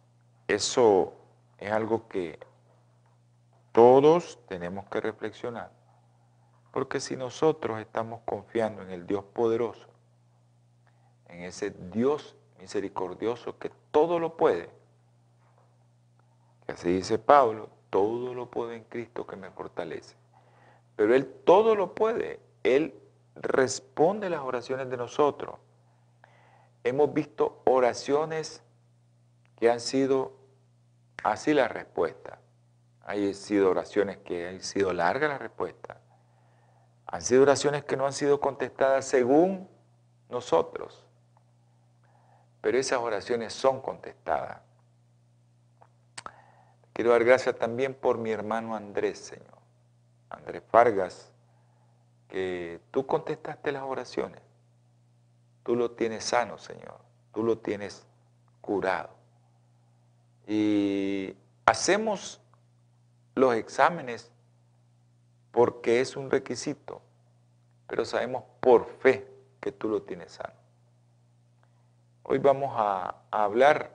eso 0.49 1.13
es 1.57 1.71
algo 1.71 2.09
que 2.09 2.37
todos 3.71 4.37
tenemos 4.49 4.85
que 4.87 4.99
reflexionar. 4.99 5.71
Porque 6.73 6.99
si 6.99 7.15
nosotros 7.15 7.79
estamos 7.79 8.19
confiando 8.25 8.81
en 8.81 8.91
el 8.91 9.07
Dios 9.07 9.23
poderoso, 9.23 9.87
en 11.29 11.43
ese 11.43 11.71
Dios 11.71 12.35
misericordioso 12.59 13.57
que 13.57 13.71
todo 13.91 14.19
lo 14.19 14.35
puede, 14.35 14.69
que 16.65 16.73
así 16.73 16.91
dice 16.91 17.17
Pablo, 17.17 17.69
todo 17.89 18.33
lo 18.33 18.51
puede 18.51 18.75
en 18.75 18.83
Cristo 18.83 19.25
que 19.25 19.37
me 19.37 19.51
fortalece. 19.51 20.17
Pero 20.97 21.15
Él 21.15 21.25
todo 21.45 21.75
lo 21.75 21.95
puede. 21.95 22.41
Él 22.63 22.93
responde 23.35 24.29
las 24.29 24.41
oraciones 24.41 24.89
de 24.89 24.97
nosotros. 24.97 25.55
Hemos 26.83 27.13
visto 27.13 27.61
oraciones 27.63 28.63
que 29.59 29.69
han 29.69 29.79
sido 29.79 30.33
así 31.23 31.53
la 31.53 31.67
respuesta. 31.67 32.39
Hay 33.03 33.33
sido 33.33 33.69
oraciones 33.69 34.17
que 34.17 34.47
han 34.47 34.61
sido 34.61 34.93
largas 34.93 35.29
la 35.29 35.37
respuesta. 35.37 35.99
Han 37.07 37.21
sido 37.21 37.41
oraciones 37.41 37.83
que 37.83 37.97
no 37.97 38.05
han 38.05 38.13
sido 38.13 38.39
contestadas 38.39 39.05
según 39.05 39.67
nosotros. 40.29 41.05
Pero 42.61 42.77
esas 42.77 42.99
oraciones 42.99 43.53
son 43.53 43.81
contestadas. 43.81 44.61
Quiero 46.93 47.11
dar 47.11 47.23
gracias 47.23 47.57
también 47.57 47.93
por 47.93 48.17
mi 48.17 48.31
hermano 48.31 48.75
Andrés, 48.75 49.19
Señor. 49.19 49.57
Andrés 50.29 50.61
Vargas, 50.71 51.31
que 52.27 52.79
tú 52.91 53.05
contestaste 53.07 53.71
las 53.71 53.83
oraciones. 53.83 54.41
Tú 55.63 55.75
lo 55.75 55.91
tienes 55.91 56.23
sano, 56.23 56.57
Señor. 56.57 56.99
Tú 57.33 57.43
lo 57.43 57.57
tienes 57.57 58.05
curado. 58.61 59.18
Y 60.49 61.35
hacemos 61.63 62.41
los 63.35 63.53
exámenes 63.53 64.31
porque 65.51 66.01
es 66.01 66.17
un 66.17 66.31
requisito, 66.31 67.03
pero 67.85 68.03
sabemos 68.03 68.45
por 68.59 68.87
fe 68.87 69.27
que 69.61 69.71
tú 69.71 69.87
lo 69.89 70.01
tienes 70.01 70.31
sano. 70.31 70.55
Hoy 72.23 72.39
vamos 72.39 72.73
a, 72.75 73.21
hablar 73.29 73.91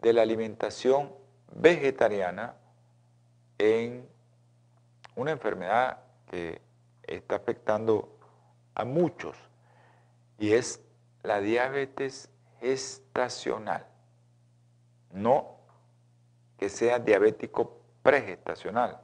de 0.00 0.12
la 0.12 0.22
alimentación 0.22 1.12
vegetariana 1.52 2.54
en 3.58 4.08
una 5.16 5.32
enfermedad 5.32 5.98
que 6.30 6.62
está 7.02 7.34
afectando 7.34 8.16
a 8.76 8.84
muchos 8.84 9.36
y 10.38 10.52
es 10.52 10.80
la 11.24 11.40
diabetes 11.40 12.30
gestacional. 12.60 13.84
No 15.10 15.61
que 16.62 16.68
sea 16.68 17.00
diabético 17.00 17.80
pregestacional, 18.04 19.00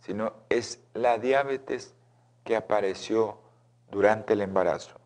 sino 0.00 0.34
es 0.50 0.78
la 0.92 1.16
diabetes 1.16 1.94
que 2.44 2.54
apareció 2.54 3.38
durante 3.90 4.34
el 4.34 4.42
embarazo. 4.42 5.00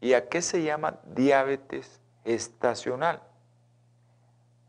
¿Y 0.00 0.12
a 0.12 0.28
qué 0.28 0.42
se 0.42 0.62
llama 0.62 1.00
diabetes 1.06 2.00
gestacional? 2.24 3.20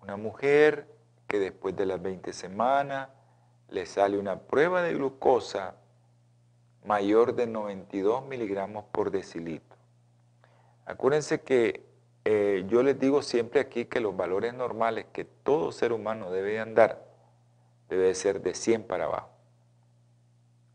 Una 0.02 0.18
mujer 0.18 0.88
que 1.28 1.38
después 1.38 1.76
de 1.76 1.86
las 1.86 2.02
20 2.02 2.34
semanas 2.34 3.10
le 3.70 3.86
sale 3.86 4.18
una 4.18 4.40
prueba 4.40 4.82
de 4.82 4.96
glucosa 4.96 5.76
mayor 6.84 7.36
de 7.36 7.46
92 7.46 8.26
miligramos 8.26 8.86
por 8.86 9.12
decilitro. 9.12 9.78
Acuérdense 10.88 11.42
que 11.42 11.85
eh, 12.28 12.66
yo 12.68 12.82
les 12.82 13.00
digo 13.00 13.22
siempre 13.22 13.60
aquí 13.60 13.86
que 13.86 14.00
los 14.00 14.18
valores 14.18 14.52
normales 14.56 15.06
que 15.14 15.26
todo 15.26 15.72
ser 15.72 15.94
humano 15.94 16.32
debe 16.32 16.60
andar, 16.60 17.06
debe 17.88 18.16
ser 18.16 18.42
de 18.42 18.56
100 18.56 18.84
para 18.84 19.06
abajo. 19.06 19.30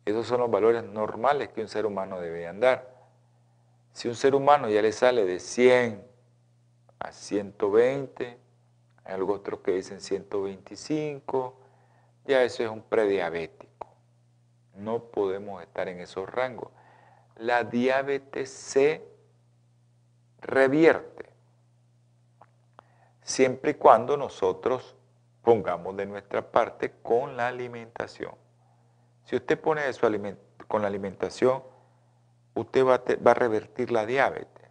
Esos 0.04 0.28
son 0.28 0.40
los 0.40 0.50
valores 0.50 0.84
normales 0.84 1.48
que 1.48 1.60
un 1.60 1.66
ser 1.66 1.86
humano 1.86 2.20
debe 2.20 2.46
andar. 2.46 2.94
Si 3.92 4.06
un 4.06 4.14
ser 4.14 4.36
humano 4.36 4.68
ya 4.68 4.80
le 4.80 4.92
sale 4.92 5.24
de 5.24 5.40
100 5.40 6.06
a 7.00 7.10
120, 7.10 8.38
hay 9.04 9.12
algo 9.12 9.34
otros 9.34 9.58
que 9.58 9.72
dicen 9.72 10.00
125, 10.00 11.56
ya 12.26 12.44
eso 12.44 12.62
es 12.62 12.70
un 12.70 12.82
prediabético. 12.82 13.88
No 14.76 15.02
podemos 15.02 15.60
estar 15.62 15.88
en 15.88 15.98
esos 15.98 16.30
rangos. 16.30 16.70
La 17.36 17.64
diabetes 17.64 18.50
se 18.50 19.04
revierte 20.40 21.29
siempre 23.30 23.72
y 23.72 23.74
cuando 23.74 24.16
nosotros 24.16 24.96
pongamos 25.42 25.96
de 25.96 26.04
nuestra 26.04 26.50
parte 26.50 26.92
con 27.02 27.36
la 27.36 27.48
alimentación. 27.48 28.34
Si 29.24 29.36
usted 29.36 29.58
pone 29.58 29.88
eso 29.88 30.08
con 30.66 30.82
la 30.82 30.88
alimentación, 30.88 31.62
usted 32.54 32.84
va 32.84 33.30
a, 33.30 33.34
revertir 33.34 33.92
la 33.92 34.04
diabetes. 34.04 34.68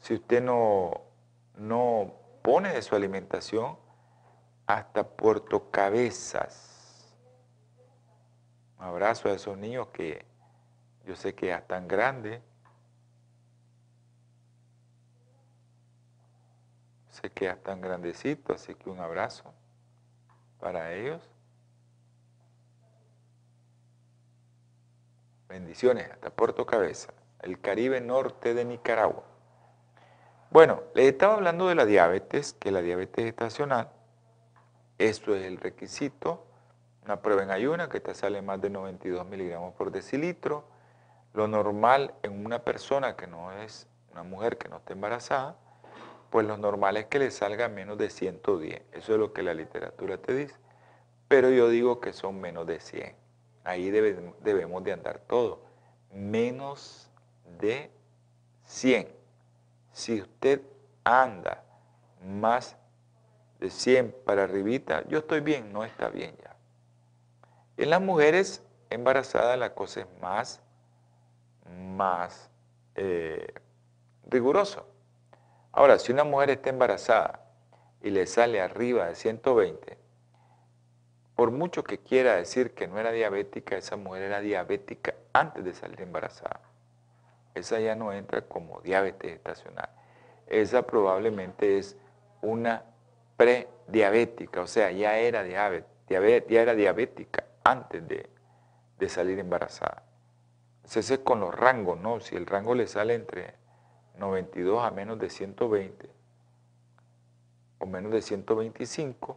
Si 0.00 0.14
usted 0.14 0.42
no, 0.42 1.02
no 1.56 2.12
pone 2.42 2.72
de 2.72 2.82
su 2.82 2.96
alimentación, 2.96 3.76
hasta 4.66 5.06
Puerto 5.06 5.70
Cabezas. 5.70 7.06
Un 8.78 8.84
abrazo 8.84 9.28
a 9.28 9.32
esos 9.32 9.56
niños 9.56 9.88
que 9.88 10.24
yo 11.04 11.14
sé 11.14 11.34
que 11.34 11.48
ya 11.48 11.58
están 11.58 11.86
grandes, 11.86 12.40
Sé 17.20 17.30
que 17.30 17.46
ya 17.46 17.52
están 17.52 17.80
grandecitos, 17.80 18.60
así 18.60 18.74
que 18.74 18.90
un 18.90 19.00
abrazo 19.00 19.54
para 20.60 20.92
ellos. 20.92 21.22
Bendiciones 25.48 26.10
hasta 26.10 26.28
Puerto 26.28 26.66
Cabeza, 26.66 27.14
el 27.40 27.58
Caribe 27.58 28.02
norte 28.02 28.52
de 28.52 28.66
Nicaragua. 28.66 29.24
Bueno, 30.50 30.82
les 30.94 31.06
estaba 31.06 31.34
hablando 31.34 31.68
de 31.68 31.74
la 31.74 31.86
diabetes, 31.86 32.52
que 32.52 32.70
la 32.70 32.82
diabetes 32.82 33.24
estacional, 33.24 33.88
esto 34.98 35.34
es 35.34 35.46
el 35.46 35.56
requisito, 35.56 36.44
una 37.02 37.22
prueba 37.22 37.42
en 37.42 37.50
ayuna 37.50 37.88
que 37.88 38.00
te 38.00 38.14
sale 38.14 38.42
más 38.42 38.60
de 38.60 38.68
92 38.68 39.24
miligramos 39.26 39.72
por 39.74 39.90
decilitro. 39.90 40.64
Lo 41.32 41.48
normal 41.48 42.12
en 42.22 42.44
una 42.44 42.58
persona 42.58 43.16
que 43.16 43.26
no 43.26 43.52
es 43.52 43.86
una 44.12 44.22
mujer 44.22 44.58
que 44.58 44.68
no 44.68 44.76
esté 44.76 44.92
embarazada 44.92 45.56
pues 46.36 46.46
lo 46.46 46.58
normal 46.58 46.98
es 46.98 47.06
que 47.06 47.18
le 47.18 47.30
salga 47.30 47.66
menos 47.70 47.96
de 47.96 48.10
110. 48.10 48.82
Eso 48.92 49.14
es 49.14 49.18
lo 49.18 49.32
que 49.32 49.42
la 49.42 49.54
literatura 49.54 50.18
te 50.18 50.34
dice. 50.34 50.54
Pero 51.28 51.48
yo 51.48 51.70
digo 51.70 51.98
que 51.98 52.12
son 52.12 52.42
menos 52.42 52.66
de 52.66 52.78
100. 52.78 53.16
Ahí 53.64 53.90
debemos 53.90 54.84
de 54.84 54.92
andar 54.92 55.18
todo. 55.20 55.62
Menos 56.12 57.10
de 57.58 57.90
100. 58.66 59.08
Si 59.92 60.20
usted 60.20 60.60
anda 61.04 61.64
más 62.22 62.76
de 63.58 63.70
100 63.70 64.14
para 64.26 64.44
arribita, 64.44 65.08
yo 65.08 65.20
estoy 65.20 65.40
bien, 65.40 65.72
no 65.72 65.84
está 65.84 66.10
bien 66.10 66.36
ya. 66.44 66.54
En 67.78 67.88
las 67.88 68.02
mujeres 68.02 68.62
embarazadas 68.90 69.58
la 69.58 69.72
cosa 69.72 70.00
es 70.00 70.06
más, 70.20 70.60
más 71.96 72.50
eh, 72.94 73.54
rigurosa 74.26 74.82
Ahora, 75.76 75.98
si 75.98 76.10
una 76.10 76.24
mujer 76.24 76.48
está 76.48 76.70
embarazada 76.70 77.40
y 78.02 78.08
le 78.08 78.26
sale 78.26 78.62
arriba 78.62 79.08
de 79.08 79.14
120, 79.14 79.98
por 81.34 81.50
mucho 81.50 81.84
que 81.84 81.98
quiera 81.98 82.36
decir 82.36 82.72
que 82.72 82.88
no 82.88 82.98
era 82.98 83.12
diabética, 83.12 83.76
esa 83.76 83.96
mujer 83.96 84.22
era 84.22 84.40
diabética 84.40 85.12
antes 85.34 85.62
de 85.62 85.74
salir 85.74 86.00
embarazada. 86.00 86.62
Esa 87.54 87.78
ya 87.78 87.94
no 87.94 88.10
entra 88.14 88.40
como 88.40 88.80
diabetes 88.80 89.34
estacional. 89.34 89.90
Esa 90.46 90.86
probablemente 90.86 91.76
es 91.76 91.98
una 92.40 92.82
prediabética, 93.36 94.62
o 94.62 94.66
sea, 94.66 94.90
ya 94.92 95.18
era, 95.18 95.42
diabetes, 95.42 96.48
ya 96.48 96.62
era 96.62 96.74
diabética 96.74 97.44
antes 97.64 98.02
de, 98.08 98.30
salir 99.10 99.38
embarazada. 99.38 100.04
Ese 100.86 101.00
es 101.00 101.18
con 101.18 101.40
los 101.40 101.54
rangos, 101.54 102.00
¿no? 102.00 102.20
Si 102.20 102.34
el 102.34 102.46
rango 102.46 102.74
le 102.74 102.86
sale 102.86 103.12
entre 103.12 103.65
92 104.18 104.84
a 104.84 104.90
menos 104.90 105.18
de 105.18 105.30
120 105.30 106.10
o 107.78 107.86
menos 107.86 108.12
de 108.12 108.22
125, 108.22 109.36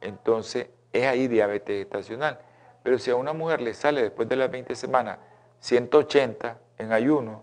entonces 0.00 0.68
es 0.92 1.06
ahí 1.06 1.28
diabetes 1.28 1.84
estacional. 1.84 2.40
Pero 2.82 2.98
si 2.98 3.10
a 3.10 3.16
una 3.16 3.32
mujer 3.32 3.60
le 3.60 3.74
sale 3.74 4.02
después 4.02 4.28
de 4.28 4.36
las 4.36 4.50
20 4.50 4.74
semanas 4.76 5.18
180 5.60 6.58
en 6.78 6.92
ayuno, 6.92 7.42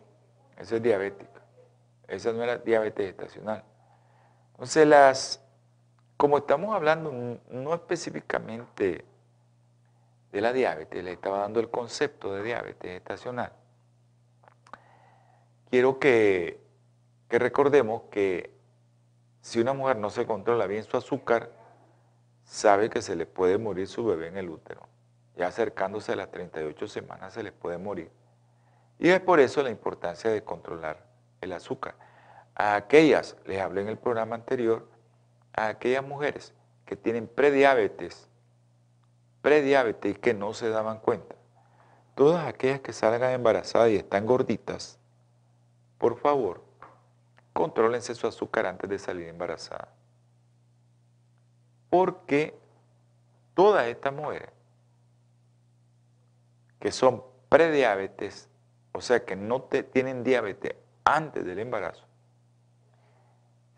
esa 0.57 0.77
es 0.77 0.83
diabética. 0.83 1.41
Esa 2.07 2.31
no 2.31 2.43
era 2.43 2.57
diabetes 2.57 3.09
estacional. 3.09 3.63
Entonces, 4.51 4.87
las, 4.87 5.43
como 6.15 6.37
estamos 6.37 6.75
hablando 6.75 7.39
no 7.49 7.73
específicamente 7.73 9.03
de 10.31 10.41
la 10.41 10.53
diabetes, 10.53 11.03
le 11.03 11.13
estaba 11.13 11.39
dando 11.39 11.59
el 11.59 11.69
concepto 11.69 12.33
de 12.33 12.43
diabetes 12.43 12.91
estacional, 12.91 13.51
quiero 15.73 15.97
que, 15.97 16.59
recordemos 17.29 18.03
que 18.11 18.55
si 19.41 19.59
una 19.59 19.73
mujer 19.73 19.97
no 19.97 20.11
se 20.11 20.27
controla 20.27 20.67
bien 20.67 20.83
su 20.83 20.97
azúcar, 20.97 21.49
sabe 22.43 22.91
que 22.91 23.01
se 23.01 23.15
le 23.15 23.25
puede 23.25 23.57
morir 23.57 23.87
su 23.87 24.05
bebé 24.05 24.27
en 24.27 24.37
el 24.37 24.51
útero. 24.51 24.81
Ya 25.35 25.47
acercándose 25.47 26.11
a 26.11 26.15
las 26.15 26.29
38 26.29 26.87
semanas 26.87 27.33
se 27.33 27.41
le 27.41 27.51
puede 27.51 27.79
morir. 27.79 28.11
Y 28.99 29.09
es 29.09 29.19
por 29.21 29.39
eso 29.39 29.63
la 29.63 29.71
importancia 29.71 30.29
de 30.29 30.43
controlar 30.43 31.07
el 31.41 31.51
azúcar. 31.53 31.95
A 32.53 32.75
aquellas, 32.75 33.35
les 33.47 33.59
hablé 33.59 33.81
en 33.81 33.87
el 33.87 33.97
programa 33.97 34.35
anterior, 34.35 34.87
a 35.53 35.69
aquellas 35.69 36.05
mujeres 36.05 36.53
que 36.85 36.95
tienen 36.95 37.27
prediabetes, 37.27 38.29
prediabetes 39.41 40.17
y 40.17 40.19
que 40.19 40.35
no 40.35 40.53
se 40.53 40.69
daban 40.69 40.99
cuenta. 40.99 41.35
Todas 42.13 42.45
aquellas 42.45 42.81
que 42.81 42.93
salgan 42.93 43.31
embarazadas 43.31 43.89
y 43.89 43.95
están 43.95 44.27
gorditas, 44.27 44.99
por 46.03 46.17
favor, 46.17 46.61
contrólense 47.53 48.13
su 48.13 48.27
azúcar 48.27 48.65
antes 48.65 48.89
de 48.89 48.99
salir 48.99 49.29
embarazada. 49.29 49.87
Porque 51.89 52.59
todas 53.53 53.87
estas 53.87 54.11
mujeres 54.11 54.49
que 56.81 56.91
son 56.91 57.23
prediabetes, 57.47 58.49
o 58.91 58.99
sea 58.99 59.23
que 59.23 59.37
no 59.37 59.61
tienen 59.61 60.25
diabetes 60.25 60.75
antes 61.05 61.45
del 61.45 61.59
embarazo, 61.59 62.03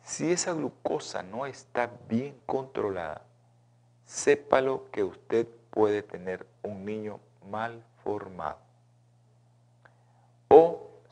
si 0.01 0.31
esa 0.31 0.53
glucosa 0.53 1.21
no 1.21 1.45
está 1.45 1.91
bien 2.09 2.41
controlada, 2.47 3.21
sépalo 4.03 4.89
que 4.91 5.03
usted 5.03 5.47
puede 5.69 6.01
tener 6.01 6.47
un 6.63 6.85
niño 6.85 7.19
mal 7.51 7.83
formado. 8.03 8.64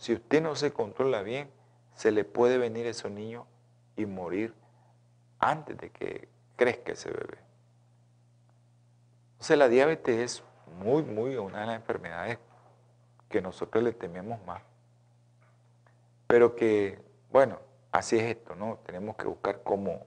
Si 0.03 0.11
usted 0.11 0.41
no 0.41 0.53
se 0.53 0.73
controla 0.73 1.21
bien, 1.21 1.49
se 1.95 2.11
le 2.11 2.25
puede 2.25 2.57
venir 2.57 2.85
ese 2.87 3.09
niño 3.09 3.47
y 3.95 4.05
morir 4.05 4.53
antes 5.39 5.77
de 5.77 5.91
que 5.91 6.27
crezca 6.57 6.91
ese 6.91 7.09
bebé. 7.09 7.37
Entonces 9.31 9.57
la 9.57 9.69
diabetes 9.69 10.19
es 10.19 10.43
muy, 10.77 11.03
muy 11.03 11.37
una 11.37 11.61
de 11.61 11.67
las 11.67 11.75
enfermedades 11.77 12.37
que 13.29 13.41
nosotros 13.41 13.81
le 13.81 13.93
tememos 13.93 14.45
más. 14.45 14.61
Pero 16.27 16.53
que, 16.57 16.99
bueno, 17.31 17.59
así 17.93 18.17
es 18.17 18.23
esto, 18.23 18.55
¿no? 18.55 18.79
Tenemos 18.85 19.15
que 19.15 19.27
buscar 19.27 19.63
cómo 19.63 20.05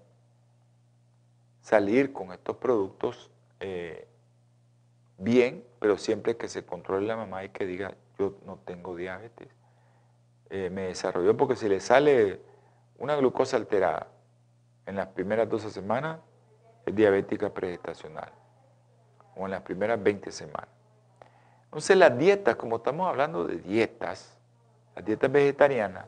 salir 1.63 2.13
con 2.13 2.33
estos 2.33 2.59
productos 2.59 3.31
eh, 3.61 4.07
bien, 5.17 5.65
pero 5.81 5.97
siempre 5.97 6.37
que 6.37 6.49
se 6.49 6.67
controle 6.67 7.07
la 7.07 7.17
mamá 7.17 7.45
y 7.45 7.49
que 7.49 7.65
diga, 7.65 7.95
yo 8.19 8.37
no 8.45 8.59
tengo 8.59 8.95
diabetes. 8.95 9.49
Eh, 10.51 10.71
me 10.71 10.83
desarrolló 10.83 11.37
porque 11.37 11.57
si 11.57 11.69
le 11.69 11.81
sale 11.81 12.41
una 12.99 13.17
glucosa 13.17 13.57
alterada 13.57 14.07
en 14.87 14.97
las 14.97 15.09
primeras 15.09 15.49
12 15.49 15.71
semanas, 15.71 16.21
es 16.85 16.95
diabética 16.95 17.53
pregestacional, 17.53 18.31
o 19.35 19.45
en 19.47 19.51
las 19.51 19.63
primeras 19.63 20.01
20 20.01 20.31
semanas. 20.31 20.69
Entonces 21.65 21.97
las 21.97 22.17
dietas, 22.17 22.55
como 22.55 22.77
estamos 22.77 23.09
hablando 23.09 23.45
de 23.45 23.57
dietas, 23.57 24.39
las 24.95 25.05
dietas 25.05 25.31
vegetarianas, 25.33 26.07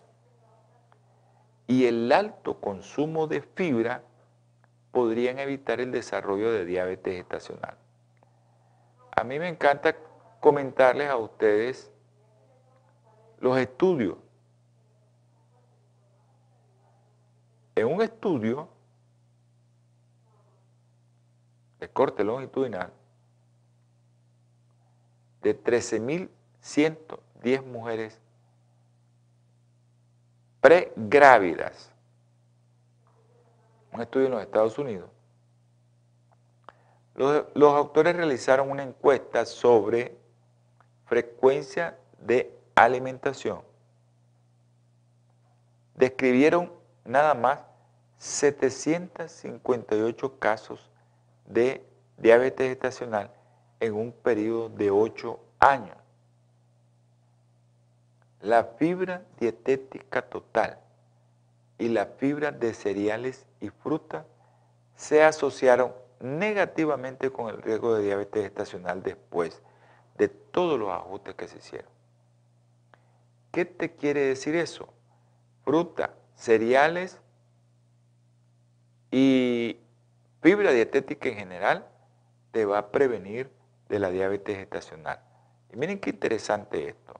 y 1.66 1.86
el 1.86 2.10
alto 2.12 2.60
consumo 2.60 3.26
de 3.26 3.42
fibra 3.42 4.02
podrían 4.92 5.38
evitar 5.38 5.80
el 5.80 5.90
desarrollo 5.90 6.50
de 6.52 6.64
diabetes 6.64 7.20
estacional. 7.20 7.76
A 9.14 9.24
mí 9.24 9.38
me 9.38 9.48
encanta 9.48 9.96
comentarles 10.40 11.10
a 11.10 11.16
ustedes 11.16 11.90
los 13.40 13.58
estudios 13.58 14.16
En 17.78 17.86
un 17.86 18.02
estudio 18.02 18.68
de 21.78 21.88
corte 21.88 22.24
longitudinal 22.24 22.92
de 25.42 25.62
13.110 25.62 27.64
mujeres 27.64 28.20
pregrávidas, 30.60 31.92
un 33.92 34.00
estudio 34.00 34.26
en 34.26 34.32
los 34.32 34.42
Estados 34.42 34.76
Unidos, 34.76 35.08
los, 37.14 37.74
autores 37.74 38.16
realizaron 38.16 38.72
una 38.72 38.82
encuesta 38.82 39.46
sobre 39.46 40.18
frecuencia 41.06 41.96
de 42.18 42.52
alimentación. 42.74 43.62
Describieron 45.94 46.72
nada 47.04 47.34
más 47.34 47.67
758 48.18 50.38
casos 50.38 50.90
de 51.46 51.84
diabetes 52.16 52.70
estacional 52.70 53.32
en 53.80 53.94
un 53.94 54.12
periodo 54.12 54.68
de 54.68 54.90
8 54.90 55.40
años. 55.60 55.96
La 58.40 58.64
fibra 58.64 59.22
dietética 59.38 60.22
total 60.22 60.78
y 61.78 61.88
la 61.88 62.06
fibra 62.06 62.52
de 62.52 62.74
cereales 62.74 63.46
y 63.60 63.70
frutas 63.70 64.26
se 64.96 65.22
asociaron 65.22 65.94
negativamente 66.20 67.30
con 67.30 67.48
el 67.48 67.62
riesgo 67.62 67.94
de 67.94 68.02
diabetes 68.02 68.44
estacional 68.44 69.02
después 69.02 69.62
de 70.16 70.28
todos 70.28 70.78
los 70.78 70.90
ajustes 70.90 71.34
que 71.36 71.46
se 71.46 71.58
hicieron. 71.58 71.90
¿Qué 73.52 73.64
te 73.64 73.94
quiere 73.94 74.22
decir 74.22 74.56
eso? 74.56 74.88
Fruta, 75.64 76.14
cereales 76.34 77.20
y 79.10 79.78
fibra 80.42 80.72
dietética 80.72 81.28
en 81.28 81.36
general 81.36 81.86
te 82.52 82.64
va 82.64 82.78
a 82.78 82.90
prevenir 82.90 83.50
de 83.88 83.98
la 83.98 84.10
diabetes 84.10 84.56
gestacional. 84.56 85.20
Y 85.72 85.76
miren 85.76 85.98
qué 85.98 86.10
interesante 86.10 86.88
esto. 86.88 87.14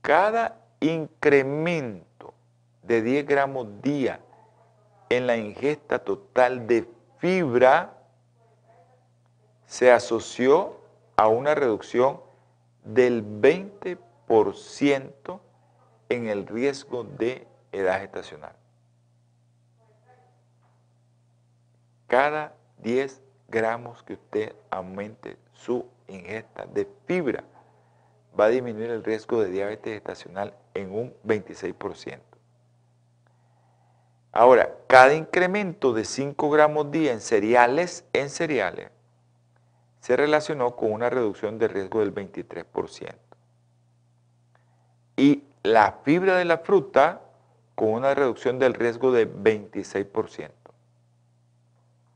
Cada 0.00 0.60
incremento 0.80 2.34
de 2.82 3.02
10 3.02 3.26
gramos 3.26 3.80
día 3.80 4.20
en 5.08 5.26
la 5.26 5.36
ingesta 5.36 5.98
total 5.98 6.66
de 6.66 6.86
fibra 7.18 7.94
se 9.66 9.90
asoció 9.90 10.78
a 11.16 11.28
una 11.28 11.54
reducción 11.54 12.20
del 12.84 13.24
20% 13.24 15.40
en 16.10 16.28
el 16.28 16.46
riesgo 16.46 17.04
de 17.04 17.46
edad 17.72 18.00
gestacional. 18.00 18.54
Cada 22.14 22.54
10 22.78 23.20
gramos 23.48 24.04
que 24.04 24.12
usted 24.12 24.54
aumente 24.70 25.36
su 25.52 25.84
ingesta 26.06 26.64
de 26.64 26.86
fibra 27.06 27.42
va 28.38 28.44
a 28.44 28.50
disminuir 28.50 28.90
el 28.90 29.02
riesgo 29.02 29.42
de 29.42 29.50
diabetes 29.50 29.94
gestacional 29.94 30.54
en 30.74 30.92
un 30.94 31.12
26%. 31.26 32.20
Ahora, 34.30 34.76
cada 34.86 35.12
incremento 35.12 35.92
de 35.92 36.04
5 36.04 36.50
gramos 36.50 36.92
día 36.92 37.10
en 37.10 37.20
cereales, 37.20 38.04
en 38.12 38.30
cereales, 38.30 38.90
se 39.98 40.16
relacionó 40.16 40.76
con 40.76 40.92
una 40.92 41.10
reducción 41.10 41.58
de 41.58 41.66
riesgo 41.66 41.98
del 41.98 42.14
23%. 42.14 43.16
Y 45.16 45.42
la 45.64 45.98
fibra 46.04 46.36
de 46.36 46.44
la 46.44 46.58
fruta 46.58 47.22
con 47.74 47.88
una 47.88 48.14
reducción 48.14 48.60
del 48.60 48.74
riesgo 48.74 49.10
de 49.10 49.28
26%. 49.28 50.63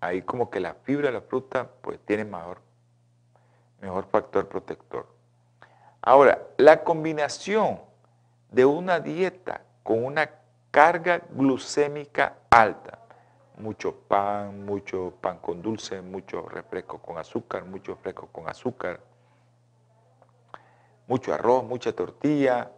Ahí 0.01 0.23
como 0.23 0.51
que 0.51 0.61
la 0.61 0.75
fibra 0.75 1.09
de 1.09 1.15
la 1.15 1.21
fruta 1.21 1.69
pues 1.81 1.99
tiene 2.05 2.25
mejor, 2.25 2.61
mejor 3.81 4.07
factor 4.07 4.49
protector. 4.49 5.07
Ahora, 6.01 6.47
la 6.57 6.85
combinación 6.85 7.81
de 8.51 8.65
una 8.65 9.01
dieta 9.01 9.63
con 9.83 10.05
una 10.05 10.31
carga 10.71 11.21
glucémica 11.31 12.37
alta, 12.51 12.99
mucho 13.59 13.93
pan, 13.93 14.65
mucho 14.65 15.15
pan 15.21 15.39
con 15.39 15.61
dulce, 15.61 16.01
mucho 16.01 16.49
refresco 16.49 16.99
con 16.99 17.19
azúcar, 17.19 17.65
mucho 17.65 17.95
refresco 17.95 18.29
con 18.29 18.49
azúcar, 18.49 19.01
mucho 21.09 21.35
arroz, 21.35 21.65
mucha 21.65 21.93
tortilla. 21.93 22.71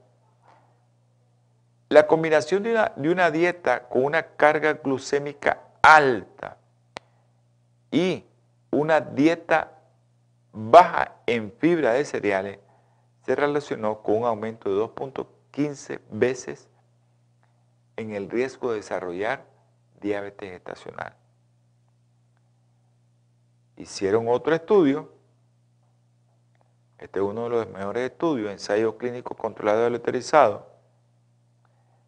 La 1.91 2.07
combinación 2.07 2.63
de 2.63 2.71
una, 2.71 2.93
de 2.97 3.11
una 3.11 3.31
dieta 3.31 3.89
con 3.89 4.05
una 4.05 4.23
carga 4.23 4.75
glucémica 4.75 5.59
alta 5.83 6.57
y 7.91 8.25
una 8.71 9.01
dieta 9.01 9.73
baja 10.53 11.17
en 11.27 11.53
fibra 11.53 11.93
de 11.93 12.05
cereales 12.05 12.59
se 13.25 13.35
relacionó 13.35 14.03
con 14.03 14.19
un 14.19 14.25
aumento 14.25 14.71
de 14.71 14.83
2.15 14.83 16.01
veces 16.11 16.69
en 17.97 18.13
el 18.13 18.31
riesgo 18.31 18.71
de 18.71 18.77
desarrollar 18.77 19.45
diabetes 20.01 20.51
gestacional. 20.51 21.15
Hicieron 23.77 24.29
otro 24.29 24.55
estudio, 24.55 25.13
este 26.99 27.19
es 27.19 27.25
uno 27.25 27.45
de 27.45 27.51
los 27.51 27.69
mejores 27.69 28.11
estudios, 28.11 28.51
ensayo 28.51 28.97
clínico 28.97 29.35
controlado 29.35 29.89
y 29.89 29.91
letrizado, 29.91 30.67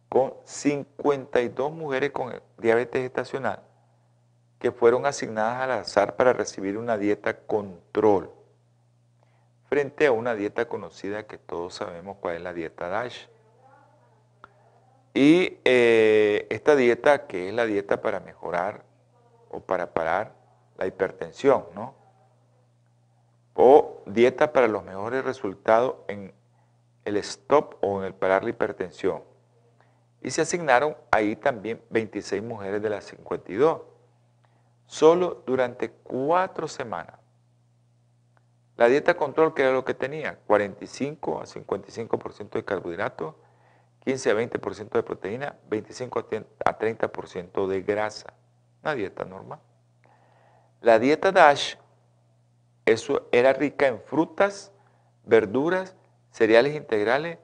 con 0.07 0.33
52 0.43 1.71
mujeres 1.71 2.11
con 2.11 2.39
diabetes 2.57 3.01
gestacional 3.01 3.63
que 4.63 4.71
fueron 4.71 5.05
asignadas 5.05 5.61
al 5.61 5.71
azar 5.71 6.15
para 6.15 6.31
recibir 6.31 6.77
una 6.77 6.97
dieta 6.97 7.37
control, 7.39 8.31
frente 9.67 10.07
a 10.07 10.13
una 10.13 10.35
dieta 10.35 10.69
conocida 10.69 11.27
que 11.27 11.37
todos 11.37 11.73
sabemos 11.73 12.15
cuál 12.21 12.37
es 12.37 12.41
la 12.43 12.53
dieta 12.53 12.87
DASH. 12.87 13.27
Y 15.13 15.57
eh, 15.65 16.47
esta 16.49 16.77
dieta, 16.77 17.27
que 17.27 17.49
es 17.49 17.53
la 17.53 17.65
dieta 17.65 18.01
para 18.01 18.21
mejorar 18.21 18.85
o 19.49 19.59
para 19.59 19.93
parar 19.93 20.31
la 20.77 20.87
hipertensión, 20.87 21.65
¿no? 21.75 21.93
O 23.55 24.01
dieta 24.05 24.53
para 24.53 24.69
los 24.69 24.85
mejores 24.85 25.25
resultados 25.25 25.97
en 26.07 26.33
el 27.03 27.17
stop 27.17 27.75
o 27.81 27.99
en 27.99 28.05
el 28.05 28.13
parar 28.13 28.45
la 28.45 28.51
hipertensión. 28.51 29.23
Y 30.21 30.31
se 30.31 30.39
asignaron 30.39 30.95
ahí 31.11 31.35
también 31.35 31.81
26 31.89 32.41
mujeres 32.41 32.81
de 32.81 32.89
las 32.89 33.03
52, 33.03 33.91
solo 34.93 35.41
durante 35.47 35.89
cuatro 35.89 36.67
semanas. 36.67 37.15
La 38.77 38.87
dieta 38.87 39.15
control, 39.15 39.55
que 39.55 39.63
era 39.63 39.71
lo 39.71 39.83
que 39.83 39.95
tenía, 39.95 40.37
45 40.45 41.41
a 41.41 41.45
55% 41.45 42.51
de 42.51 42.63
carbohidratos, 42.63 43.33
15 44.05 44.29
a 44.29 44.33
20% 44.35 44.89
de 44.91 45.01
proteína, 45.01 45.55
25 45.67 46.27
a 46.63 46.77
30% 46.77 47.67
de 47.67 47.81
grasa. 47.81 48.33
Una 48.83 48.93
dieta 48.93 49.25
normal. 49.25 49.59
La 50.81 50.99
dieta 50.99 51.31
DASH 51.31 51.77
eso 52.85 53.27
era 53.31 53.53
rica 53.53 53.87
en 53.87 53.99
frutas, 53.99 54.71
verduras, 55.23 55.95
cereales 56.29 56.75
integrales, 56.75 57.39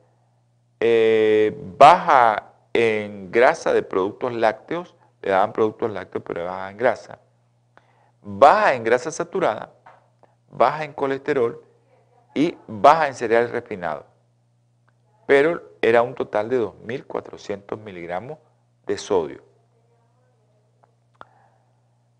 eh, 0.82 1.58
baja 1.80 2.54
en 2.74 3.32
grasa 3.32 3.74
de 3.74 3.82
productos 3.82 4.36
lácteos, 4.36 4.96
le 5.24 5.32
daban 5.32 5.52
productos 5.52 5.92
lácteos 5.92 6.24
pero 6.28 6.46
baja 6.46 6.70
en 6.70 6.78
grasa, 6.78 7.20
baja 8.22 8.74
en 8.74 8.84
grasa 8.84 9.12
saturada, 9.12 9.74
baja 10.50 10.84
en 10.84 10.94
colesterol 10.94 11.64
y 12.34 12.58
baja 12.68 13.08
en 13.08 13.16
cereales 13.16 13.52
refinados 13.52 14.06
pero 15.30 15.62
era 15.84 16.02
un 16.02 16.16
total 16.16 16.50
de 16.50 16.60
2.400 16.60 17.78
miligramos 17.78 18.40
de 18.88 18.98
sodio. 18.98 19.44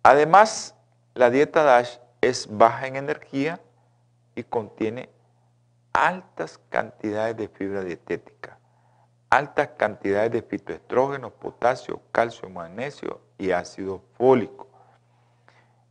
Además, 0.04 0.76
la 1.16 1.32
dieta 1.32 1.64
DASH 1.64 1.98
es 2.22 2.48
baja 2.48 2.86
en 2.86 2.98
energía 2.98 3.60
y 4.36 4.44
contiene 4.44 5.10
altas 5.92 6.60
cantidades 6.70 7.36
de 7.36 7.48
fibra 7.48 7.84
dietética, 7.84 8.60
altas 9.32 9.70
cantidades 9.76 10.32
de 10.32 10.44
fitoestrógenos, 10.44 11.32
potasio, 11.32 12.04
calcio, 12.12 12.48
magnesio 12.48 13.22
y 13.40 13.50
ácido 13.50 14.04
fólico. 14.20 14.69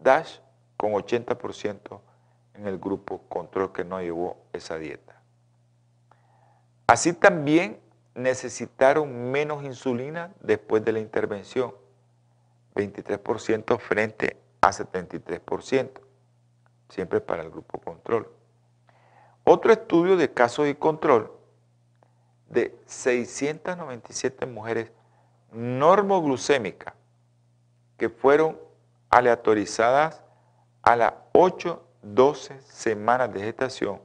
DASH, 0.00 0.40
con 0.76 0.94
80% 0.94 2.00
en 2.54 2.66
el 2.66 2.80
grupo 2.80 3.22
control 3.28 3.72
que 3.72 3.84
no 3.84 4.02
llevó 4.02 4.38
esa 4.52 4.76
dieta. 4.76 5.22
Así 6.88 7.12
también 7.12 7.83
necesitaron 8.14 9.30
menos 9.30 9.64
insulina 9.64 10.32
después 10.40 10.84
de 10.84 10.92
la 10.92 11.00
intervención, 11.00 11.74
23% 12.74 13.78
frente 13.78 14.36
a 14.60 14.70
73%, 14.70 15.90
siempre 16.88 17.20
para 17.20 17.42
el 17.42 17.50
grupo 17.50 17.78
control. 17.78 18.30
Otro 19.44 19.72
estudio 19.72 20.16
de 20.16 20.32
casos 20.32 20.68
y 20.68 20.74
control 20.74 21.32
de 22.48 22.78
697 22.86 24.46
mujeres 24.46 24.90
normoglucémicas 25.52 26.94
que 27.96 28.08
fueron 28.08 28.58
aleatorizadas 29.10 30.22
a 30.82 30.96
las 30.96 31.14
8, 31.32 31.82
12 32.02 32.60
semanas 32.62 33.32
de 33.32 33.40
gestación, 33.40 34.00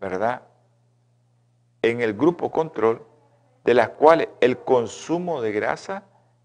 ¿verdad? 0.00 0.42
En 1.84 2.00
el 2.00 2.14
grupo 2.14 2.50
control, 2.50 3.06
de 3.62 3.74
las 3.74 3.90
cuales 3.90 4.28
el 4.40 4.56
consumo 4.56 5.42
de 5.42 5.52
grasa 5.52 6.04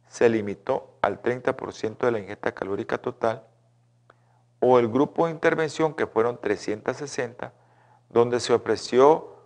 se 0.10 0.28
limitó 0.28 0.98
al 1.02 1.22
30% 1.22 1.98
de 1.98 2.12
la 2.12 2.20
ingesta 2.20 2.52
calórica 2.52 2.98
total, 2.98 3.46
o 4.60 4.80
el 4.80 4.90
grupo 4.90 5.26
de 5.26 5.32
intervención 5.32 5.94
que 5.94 6.08
fueron 6.08 6.42
360, 6.42 7.54
donde 8.10 8.42
se 8.42 8.52
ofreció 8.52 9.38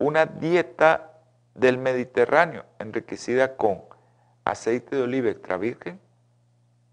una 0.00 0.26
dieta 0.26 1.20
del 1.54 1.78
Mediterráneo 1.78 2.64
enriquecida 2.80 3.56
con 3.56 3.82
aceite 4.44 4.96
de 4.96 5.02
oliva 5.02 5.30
extra 5.30 5.56
virgen, 5.58 6.00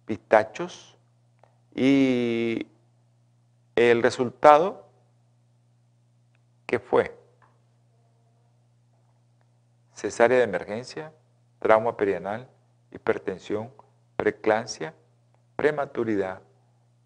pistachos 0.05 0.95
y 1.73 2.67
el 3.75 4.03
resultado 4.03 4.85
que 6.67 6.77
fue 6.77 7.17
cesárea 9.97 10.37
de 10.37 10.43
emergencia, 10.43 11.11
trauma 11.57 11.97
perianal, 11.97 12.47
hipertensión, 12.91 13.71
preeclampsia, 14.15 14.93
prematuridad 15.55 16.41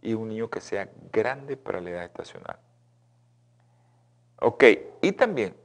y 0.02 0.14
un 0.14 0.28
niño 0.28 0.50
que 0.50 0.60
sea 0.60 0.90
grande 1.10 1.56
para 1.56 1.80
la 1.80 1.92
edad 1.92 2.04
estacional. 2.04 2.60
Ok, 4.42 4.66
y 5.02 5.14
también 5.14 5.56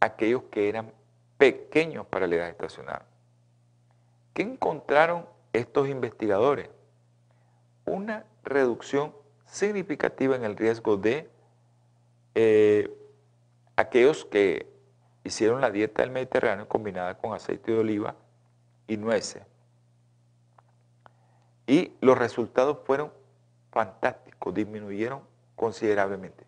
aquellos 0.00 0.42
que 0.50 0.68
eran 0.68 0.92
pequeños 1.38 2.04
para 2.06 2.26
la 2.26 2.34
edad 2.34 2.48
estacional. 2.48 3.02
¿Qué 4.34 4.42
encontraron 4.42 5.26
estos 5.52 5.88
investigadores? 5.88 6.68
Una 7.84 8.24
reducción 8.42 9.14
significativa 9.46 10.34
en 10.34 10.42
el 10.42 10.56
riesgo 10.56 10.96
de 10.96 11.30
eh, 12.34 12.92
aquellos 13.76 14.24
que 14.24 14.71
hicieron 15.24 15.60
la 15.60 15.70
dieta 15.70 16.02
del 16.02 16.10
Mediterráneo 16.10 16.68
combinada 16.68 17.16
con 17.18 17.34
aceite 17.34 17.72
de 17.72 17.78
oliva 17.78 18.14
y 18.86 18.96
nueces 18.96 19.42
y 21.66 21.96
los 22.00 22.18
resultados 22.18 22.78
fueron 22.84 23.12
fantásticos, 23.70 24.52
disminuyeron 24.52 25.22
considerablemente. 25.56 26.44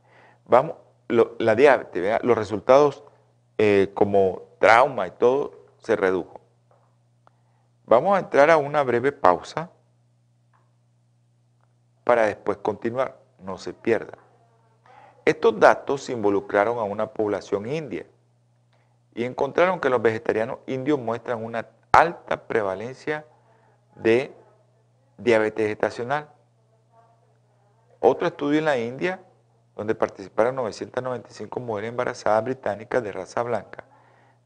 Vamos, 0.46 0.76
la 1.08 1.54
diabetes, 1.54 2.22
los 2.22 2.36
resultados 2.36 3.04
eh, 3.58 3.90
como 3.94 4.42
trauma 4.58 5.06
y 5.06 5.12
todo 5.12 5.52
se 5.78 5.96
redujo. 5.96 6.40
Vamos 7.86 8.16
a 8.16 8.20
entrar 8.20 8.50
a 8.50 8.56
una 8.56 8.82
breve 8.82 9.12
pausa 9.12 9.70
para 12.02 12.26
después 12.26 12.58
continuar, 12.58 13.18
no 13.38 13.56
se 13.56 13.72
pierda. 13.72 14.18
Estos 15.24 15.58
datos 15.58 16.10
involucraron 16.10 16.78
a 16.78 16.82
una 16.82 17.06
población 17.06 17.66
india 17.66 18.06
y 19.14 19.24
encontraron 19.24 19.80
que 19.80 19.88
los 19.88 20.02
vegetarianos 20.02 20.58
indios 20.66 20.98
muestran 20.98 21.44
una 21.44 21.66
alta 21.92 22.46
prevalencia 22.46 23.24
de 23.94 24.34
diabetes 25.16 25.68
gestacional. 25.68 26.28
Otro 28.00 28.26
estudio 28.26 28.58
en 28.58 28.64
la 28.64 28.76
India, 28.76 29.20
donde 29.76 29.94
participaron 29.94 30.56
995 30.56 31.60
mujeres 31.60 31.90
embarazadas 31.90 32.44
británicas 32.44 33.02
de 33.02 33.12
raza 33.12 33.42
blanca, 33.42 33.84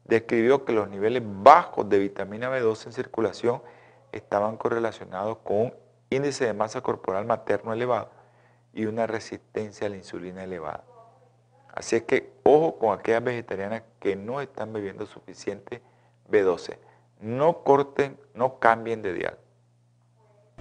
describió 0.05 0.65
que 0.65 0.73
los 0.73 0.87
niveles 0.87 1.23
bajos 1.25 1.89
de 1.89 1.99
vitamina 1.99 2.49
B12 2.49 2.87
en 2.87 2.93
circulación 2.93 3.61
estaban 4.11 4.57
correlacionados 4.57 5.37
con 5.39 5.57
un 5.57 5.73
índice 6.09 6.45
de 6.45 6.53
masa 6.53 6.81
corporal 6.81 7.25
materno 7.25 7.73
elevado 7.73 8.09
y 8.73 8.85
una 8.85 9.07
resistencia 9.07 9.87
a 9.87 9.89
la 9.89 9.97
insulina 9.97 10.43
elevada. 10.43 10.83
Así 11.73 11.95
es 11.95 12.03
que 12.03 12.33
ojo 12.43 12.77
con 12.77 12.97
aquellas 12.97 13.23
vegetarianas 13.23 13.83
que 13.99 14.15
no 14.15 14.41
están 14.41 14.73
bebiendo 14.73 15.05
suficiente 15.05 15.81
B12. 16.29 16.77
No 17.21 17.63
corten, 17.63 18.17
no 18.33 18.59
cambien 18.59 19.01
de 19.01 19.13
dial. 19.13 19.37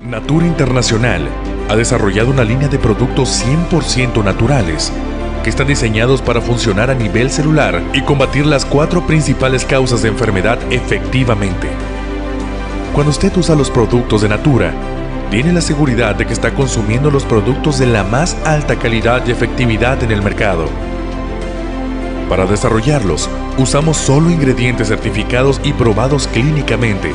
Natura 0.01 0.47
Internacional 0.47 1.29
ha 1.69 1.77
desarrollado 1.77 2.31
una 2.31 2.45
línea 2.45 2.69
de 2.69 2.79
productos 2.79 3.45
100% 3.45 4.23
naturales 4.23 4.93
que 5.43 5.51
están 5.51 5.67
diseñados 5.67 6.23
para 6.23 6.41
funcionar 6.41 6.91
a 6.91 6.95
nivel 6.95 7.31
celular 7.31 7.83
y 7.93 8.03
combatir 8.03 8.47
las 8.47 8.65
cuatro 8.65 9.07
principales 9.07 9.65
causas 9.65 10.03
de 10.03 10.09
enfermedad 10.09 10.59
efectivamente. 10.71 11.69
Cuando 12.95 13.11
usted 13.11 13.37
usa 13.37 13.55
los 13.55 13.71
productos 13.71 14.23
de 14.23 14.29
Natura, 14.29 14.73
tiene 15.31 15.53
la 15.53 15.61
seguridad 15.61 16.15
de 16.15 16.27
que 16.27 16.33
está 16.33 16.55
consumiendo 16.55 17.11
los 17.11 17.25
productos 17.25 17.79
de 17.79 17.87
la 17.87 18.03
más 18.03 18.35
alta 18.47 18.77
calidad 18.77 19.27
y 19.27 19.31
efectividad 19.31 20.03
en 20.03 20.11
el 20.11 20.23
mercado. 20.23 20.67
Para 22.29 22.45
desarrollarlos, 22.45 23.31
usamos 23.57 23.97
solo 23.97 24.31
ingredientes 24.31 24.89
certificados 24.89 25.59
y 25.65 25.73
probados 25.73 26.29
clínicamente, 26.29 27.15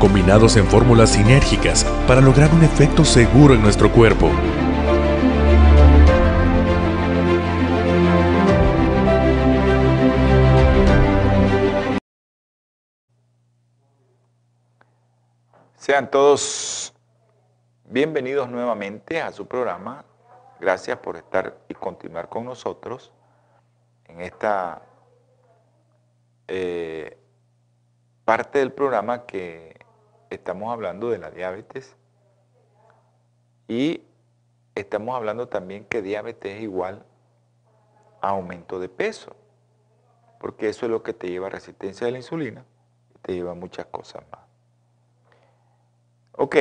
combinados 0.00 0.56
en 0.56 0.66
fórmulas 0.66 1.10
sinérgicas 1.10 1.84
para 2.08 2.20
lograr 2.20 2.52
un 2.52 2.64
efecto 2.64 3.04
seguro 3.04 3.54
en 3.54 3.62
nuestro 3.62 3.92
cuerpo. 3.92 4.32
Sean 15.76 16.10
todos 16.10 16.92
bienvenidos 17.84 18.48
nuevamente 18.48 19.22
a 19.22 19.30
su 19.30 19.46
programa. 19.46 20.04
Gracias 20.58 20.98
por 20.98 21.16
estar 21.16 21.56
y 21.68 21.74
continuar 21.74 22.28
con 22.28 22.46
nosotros 22.46 23.12
en 24.06 24.20
esta 24.20 24.82
eh, 26.48 27.18
parte 28.24 28.58
del 28.58 28.72
programa 28.72 29.26
que 29.26 29.78
estamos 30.30 30.72
hablando 30.72 31.10
de 31.10 31.18
la 31.18 31.30
diabetes 31.30 31.96
y 33.68 34.02
estamos 34.74 35.14
hablando 35.16 35.48
también 35.48 35.84
que 35.84 36.02
diabetes 36.02 36.56
es 36.56 36.62
igual 36.62 37.04
a 38.20 38.30
aumento 38.30 38.80
de 38.80 38.88
peso, 38.88 39.34
porque 40.38 40.68
eso 40.68 40.86
es 40.86 40.92
lo 40.92 41.02
que 41.02 41.12
te 41.12 41.28
lleva 41.28 41.46
a 41.46 41.50
resistencia 41.50 42.06
a 42.06 42.10
la 42.10 42.18
insulina 42.18 42.64
te 43.24 43.32
lleva 43.32 43.52
a 43.52 43.54
muchas 43.54 43.86
cosas 43.86 44.22
más. 44.30 44.40
Ok, 46.32 46.56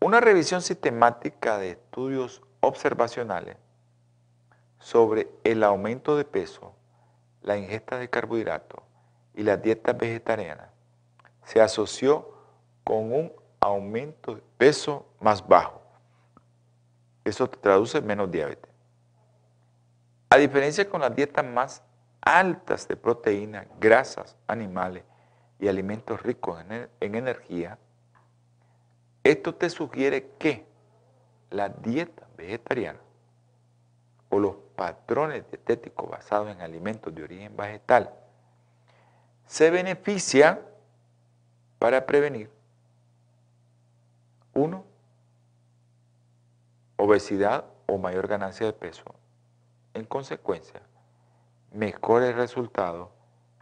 una 0.00 0.20
revisión 0.20 0.60
sistemática 0.60 1.58
de 1.58 1.70
estudios 1.70 2.42
observacionales 2.60 3.56
sobre 4.78 5.28
el 5.44 5.62
aumento 5.62 6.16
de 6.16 6.24
peso, 6.24 6.74
la 7.42 7.56
ingesta 7.56 7.98
de 7.98 8.08
carbohidratos 8.08 8.80
y 9.34 9.42
la 9.42 9.56
dieta 9.56 9.92
vegetariana 9.92 10.70
se 11.44 11.60
asoció 11.60 12.34
con 12.84 13.12
un 13.12 13.32
aumento 13.60 14.34
de 14.34 14.42
peso 14.58 15.06
más 15.20 15.46
bajo. 15.46 15.80
Eso 17.24 17.48
te 17.48 17.58
traduce 17.58 17.98
en 17.98 18.06
menos 18.06 18.30
diabetes. 18.30 18.70
A 20.30 20.36
diferencia 20.36 20.88
con 20.88 21.00
las 21.00 21.14
dietas 21.14 21.44
más 21.44 21.82
altas 22.20 22.86
de 22.86 22.96
proteínas, 22.96 23.66
grasas 23.80 24.36
animales 24.46 25.04
y 25.58 25.68
alimentos 25.68 26.22
ricos 26.22 26.60
en, 26.62 26.88
en 27.00 27.14
energía, 27.14 27.78
esto 29.22 29.54
te 29.54 29.68
sugiere 29.68 30.30
que 30.38 30.66
la 31.50 31.68
dieta 31.68 32.26
vegetariana 32.36 33.00
o 34.30 34.38
los 34.38 34.56
patrones 34.76 35.44
dietéticos 35.50 36.08
basados 36.08 36.48
en 36.48 36.60
alimentos 36.62 37.14
de 37.14 37.22
origen 37.22 37.56
vegetal 37.56 38.14
se 39.46 39.70
benefician 39.70 40.60
para 41.78 42.06
prevenir, 42.06 42.50
uno, 44.54 44.84
obesidad 46.96 47.64
o 47.86 47.98
mayor 47.98 48.28
ganancia 48.28 48.66
de 48.66 48.72
peso. 48.72 49.02
En 49.94 50.04
consecuencia, 50.04 50.80
mejores 51.72 52.34
resultados 52.36 53.08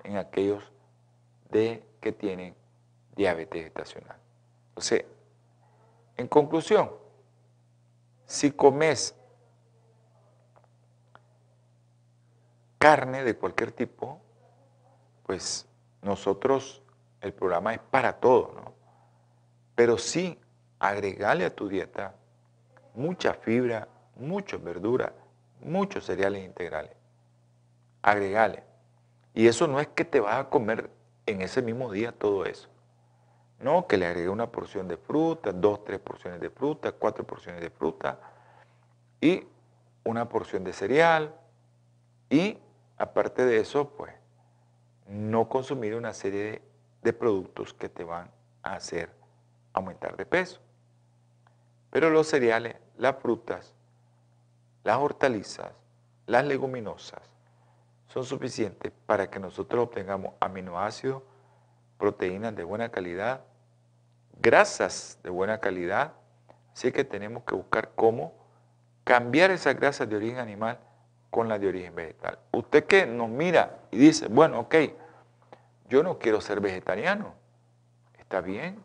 en 0.04 0.18
aquellos 0.18 0.62
de 1.50 1.82
que 2.00 2.12
tienen 2.12 2.54
diabetes 3.16 3.64
gestacional. 3.64 4.18
Entonces, 4.68 5.04
en 6.16 6.28
conclusión, 6.28 6.90
si 8.26 8.50
comes 8.50 9.14
carne 12.78 13.24
de 13.24 13.36
cualquier 13.36 13.72
tipo, 13.72 14.20
pues 15.24 15.66
nosotros, 16.02 16.82
el 17.20 17.32
programa 17.32 17.74
es 17.74 17.80
para 17.80 18.14
todo, 18.14 18.52
¿no? 18.54 18.72
Pero 19.74 19.98
sí, 19.98 20.38
agregarle 20.78 21.44
a 21.44 21.54
tu 21.54 21.68
dieta 21.68 22.14
mucha 22.94 23.34
fibra, 23.34 23.88
muchas 24.16 24.62
verduras, 24.62 25.12
muchos 25.60 26.04
cereales 26.04 26.44
integrales. 26.44 26.92
Agregale. 28.02 28.64
Y 29.34 29.46
eso 29.46 29.66
no 29.66 29.80
es 29.80 29.88
que 29.88 30.04
te 30.04 30.20
vas 30.20 30.36
a 30.36 30.48
comer 30.48 30.90
en 31.26 31.42
ese 31.42 31.62
mismo 31.62 31.92
día 31.92 32.12
todo 32.12 32.44
eso. 32.44 32.68
No, 33.60 33.86
que 33.86 33.96
le 33.96 34.06
agregue 34.06 34.28
una 34.28 34.50
porción 34.50 34.86
de 34.88 34.96
fruta, 34.96 35.52
dos, 35.52 35.84
tres 35.84 35.98
porciones 35.98 36.40
de 36.40 36.50
fruta, 36.50 36.92
cuatro 36.92 37.24
porciones 37.24 37.60
de 37.60 37.70
fruta 37.70 38.18
y 39.20 39.46
una 40.04 40.28
porción 40.28 40.64
de 40.64 40.72
cereal. 40.72 41.34
Y 42.30 42.58
aparte 42.98 43.44
de 43.44 43.58
eso, 43.60 43.90
pues, 43.90 44.12
no 45.06 45.48
consumir 45.48 45.94
una 45.94 46.12
serie 46.12 46.62
de, 47.02 47.12
productos 47.12 47.72
que 47.72 47.88
te 47.88 48.04
van 48.04 48.30
a 48.62 48.74
hacer 48.74 49.10
aumentar 49.72 50.16
de 50.16 50.26
peso. 50.26 50.60
Pero 51.90 52.10
los 52.10 52.26
cereales, 52.26 52.76
las 52.98 53.16
frutas, 53.16 53.72
las 54.84 54.98
hortalizas, 54.98 55.72
las 56.26 56.44
leguminosas, 56.44 57.22
son 58.08 58.24
suficientes 58.24 58.92
para 59.06 59.30
que 59.30 59.38
nosotros 59.38 59.84
obtengamos 59.84 60.34
aminoácidos, 60.40 61.22
proteínas 61.96 62.54
de 62.54 62.64
buena 62.64 62.90
calidad, 62.90 63.40
grasas 64.40 65.18
de 65.22 65.30
buena 65.30 65.60
calidad, 65.60 66.12
así 66.74 66.92
que 66.92 67.04
tenemos 67.04 67.44
que 67.44 67.54
buscar 67.54 67.92
cómo 67.94 68.34
cambiar 69.04 69.50
esas 69.50 69.74
grasas 69.76 70.08
de 70.08 70.16
origen 70.16 70.38
animal 70.38 70.78
con 71.30 71.48
las 71.48 71.60
de 71.60 71.68
origen 71.68 71.94
vegetal. 71.94 72.38
Usted 72.52 72.84
que 72.84 73.06
nos 73.06 73.28
mira 73.28 73.78
y 73.90 73.98
dice, 73.98 74.28
bueno, 74.28 74.60
ok, 74.60 74.74
yo 75.88 76.02
no 76.02 76.18
quiero 76.18 76.40
ser 76.40 76.60
vegetariano, 76.60 77.34
está 78.18 78.40
bien, 78.40 78.82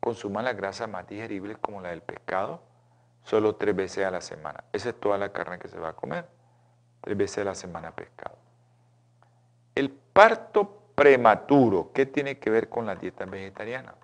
consuma 0.00 0.42
las 0.42 0.56
grasas 0.56 0.88
más 0.88 1.06
digeribles 1.06 1.56
como 1.58 1.80
la 1.80 1.90
del 1.90 2.02
pescado, 2.02 2.60
solo 3.22 3.56
tres 3.56 3.74
veces 3.74 4.04
a 4.04 4.10
la 4.10 4.20
semana. 4.20 4.64
Esa 4.72 4.90
es 4.90 5.00
toda 5.00 5.18
la 5.18 5.32
carne 5.32 5.58
que 5.58 5.68
se 5.68 5.78
va 5.78 5.90
a 5.90 5.92
comer, 5.94 6.26
tres 7.00 7.16
veces 7.16 7.38
a 7.38 7.44
la 7.44 7.54
semana 7.54 7.90
pescado. 7.94 8.36
El 9.74 9.90
parto 9.90 10.82
prematuro, 10.94 11.90
¿qué 11.92 12.06
tiene 12.06 12.38
que 12.38 12.50
ver 12.50 12.68
con 12.68 12.86
la 12.86 12.94
dieta 12.94 13.24
vegetariana? 13.24 13.94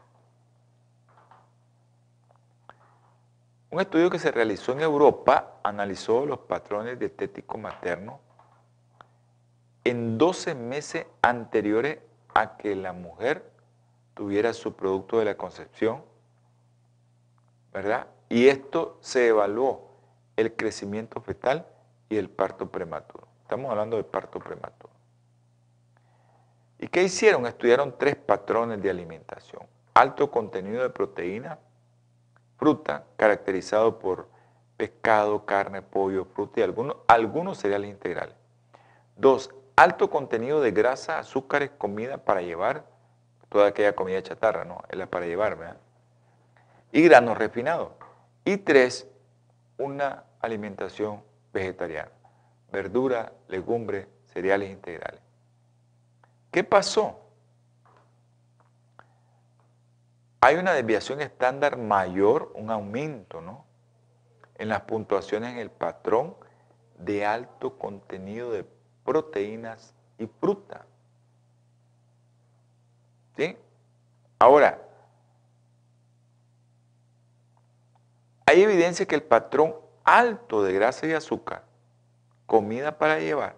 Un 3.70 3.80
estudio 3.80 4.10
que 4.10 4.18
se 4.18 4.32
realizó 4.32 4.72
en 4.72 4.80
Europa 4.80 5.60
analizó 5.62 6.26
los 6.26 6.40
patrones 6.40 6.98
dietéticos 6.98 7.60
maternos 7.60 8.18
en 9.84 10.18
12 10.18 10.56
meses 10.56 11.06
anteriores 11.22 12.00
a 12.34 12.56
que 12.56 12.74
la 12.74 12.92
mujer 12.92 13.48
tuviera 14.14 14.52
su 14.54 14.74
producto 14.74 15.20
de 15.20 15.24
la 15.24 15.36
concepción, 15.36 16.02
¿verdad? 17.72 18.08
Y 18.28 18.48
esto 18.48 18.98
se 19.00 19.28
evaluó 19.28 19.88
el 20.36 20.54
crecimiento 20.56 21.20
fetal 21.20 21.66
y 22.08 22.16
el 22.16 22.28
parto 22.28 22.70
prematuro. 22.70 23.28
Estamos 23.42 23.70
hablando 23.70 23.96
de 23.96 24.04
parto 24.04 24.40
prematuro. 24.40 24.92
¿Y 26.80 26.88
qué 26.88 27.04
hicieron? 27.04 27.46
Estudiaron 27.46 27.96
tres 27.96 28.16
patrones 28.16 28.82
de 28.82 28.90
alimentación. 28.90 29.62
Alto 29.94 30.30
contenido 30.30 30.82
de 30.82 30.90
proteína, 30.90 31.58
fruta, 32.60 33.06
caracterizado 33.16 33.98
por 33.98 34.28
pescado, 34.76 35.46
carne, 35.46 35.80
pollo, 35.80 36.26
fruta 36.26 36.60
y 36.60 36.62
algunos, 36.62 36.96
algunos 37.08 37.56
cereales 37.56 37.90
integrales. 37.90 38.36
Dos, 39.16 39.48
alto 39.76 40.10
contenido 40.10 40.60
de 40.60 40.70
grasa, 40.70 41.18
azúcares, 41.18 41.70
comida 41.78 42.18
para 42.18 42.42
llevar, 42.42 42.84
toda 43.48 43.68
aquella 43.68 43.94
comida 43.94 44.22
chatarra, 44.22 44.66
¿no? 44.66 44.82
Es 44.90 44.98
la 44.98 45.06
para 45.06 45.24
llevar, 45.24 45.56
¿verdad? 45.56 45.78
Y 46.92 47.02
granos 47.02 47.38
refinados. 47.38 47.92
Y 48.44 48.58
tres, 48.58 49.08
una 49.78 50.24
alimentación 50.40 51.22
vegetariana, 51.54 52.12
verdura, 52.70 53.32
legumbre, 53.48 54.06
cereales 54.26 54.70
integrales. 54.70 55.22
¿Qué 56.50 56.62
pasó? 56.62 57.20
Hay 60.42 60.56
una 60.56 60.72
desviación 60.72 61.20
estándar 61.20 61.76
mayor, 61.76 62.50
un 62.54 62.70
aumento, 62.70 63.42
¿no? 63.42 63.66
En 64.56 64.68
las 64.68 64.82
puntuaciones 64.82 65.52
en 65.52 65.58
el 65.58 65.70
patrón 65.70 66.34
de 66.98 67.26
alto 67.26 67.78
contenido 67.78 68.50
de 68.50 68.64
proteínas 69.04 69.94
y 70.18 70.26
fruta. 70.26 70.86
¿Sí? 73.36 73.56
Ahora, 74.38 74.82
hay 78.46 78.62
evidencia 78.62 79.06
que 79.06 79.14
el 79.14 79.22
patrón 79.22 79.76
alto 80.04 80.62
de 80.62 80.72
grasa 80.72 81.06
y 81.06 81.12
azúcar, 81.12 81.64
comida 82.46 82.98
para 82.98 83.18
llevar, 83.18 83.56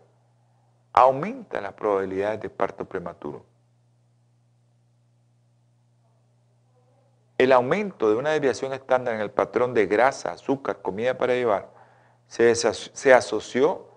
aumenta 0.92 1.60
la 1.60 1.74
probabilidad 1.74 2.38
de 2.38 2.50
parto 2.50 2.84
prematuro. 2.84 3.51
El 7.42 7.50
aumento 7.50 8.08
de 8.08 8.14
una 8.14 8.30
desviación 8.30 8.72
estándar 8.72 9.16
en 9.16 9.20
el 9.20 9.32
patrón 9.32 9.74
de 9.74 9.86
grasa, 9.86 10.30
azúcar, 10.30 10.80
comida 10.80 11.18
para 11.18 11.34
llevar, 11.34 11.70
se, 12.28 12.54
se 12.54 13.12
asoció 13.12 13.88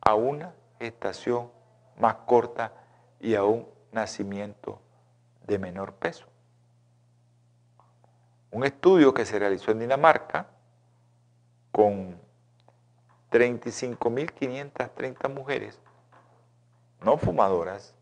a 0.00 0.14
una 0.14 0.52
gestación 0.80 1.52
más 1.96 2.16
corta 2.26 2.72
y 3.20 3.36
a 3.36 3.44
un 3.44 3.68
nacimiento 3.92 4.80
de 5.46 5.60
menor 5.60 5.94
peso. 5.94 6.26
Un 8.50 8.64
estudio 8.64 9.14
que 9.14 9.24
se 9.24 9.38
realizó 9.38 9.70
en 9.70 9.78
Dinamarca 9.78 10.48
con 11.70 12.20
35.530 13.30 15.32
mujeres 15.32 15.80
no 17.00 17.16
fumadoras 17.16 17.94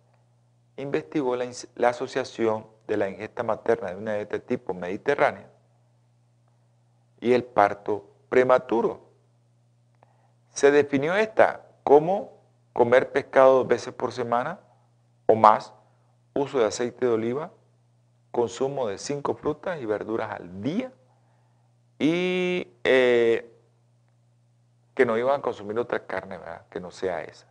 investigó 0.79 1.37
la, 1.37 1.45
la, 1.75 1.91
asociación 1.91 2.75
de 2.87 2.97
la 2.97 3.09
ingesta 3.09 3.43
materna 3.43 3.91
de 3.91 3.97
una 3.97 4.15
dieta 4.15 4.39
tipo 4.39 4.75
mediterránea 4.75 5.49
y 7.21 7.33
el 7.33 7.45
parto 7.45 8.09
prematuro. 8.29 9.01
Se 10.51 10.71
definió 10.71 11.15
esta 11.17 11.67
como 11.83 12.33
comer 12.73 13.13
pescado 13.13 13.59
dos 13.59 13.69
veces 13.69 13.93
por 13.93 14.13
semana 14.13 14.61
o 15.27 15.35
más, 15.35 15.73
uso 16.35 16.59
de 16.59 16.67
aceite 16.67 17.07
de 17.07 17.13
oliva, 17.13 17.51
consumo 18.31 18.87
de 18.87 18.99
cinco 18.99 19.35
frutas 19.35 19.81
y 19.81 19.87
verduras 19.87 20.31
al 20.31 20.63
día 20.63 20.93
y 21.99 22.69
eh, 22.85 23.51
que 24.95 25.07
no 25.07 25.17
iban 25.17 25.41
a 25.41 25.43
consumir 25.43 25.79
otra 25.79 26.07
carne, 26.07 26.39
¿verdad? 26.39 26.67
que 26.71 26.81
no 26.81 26.91
sea 26.91 27.23
esa. 27.23 27.47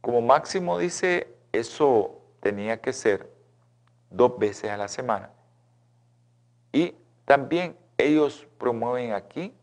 Como 0.00 0.20
máximo 0.20 0.78
dice, 0.78 1.34
eso 1.52 2.20
tenía 2.40 2.80
que 2.80 2.92
ser 2.92 3.33
dos 4.16 4.38
veces 4.38 4.70
a 4.70 4.76
la 4.76 4.88
semana. 4.88 5.30
Y 6.72 6.94
también 7.24 7.76
ellos 7.98 8.46
promueven 8.58 9.12
aquí 9.12 9.54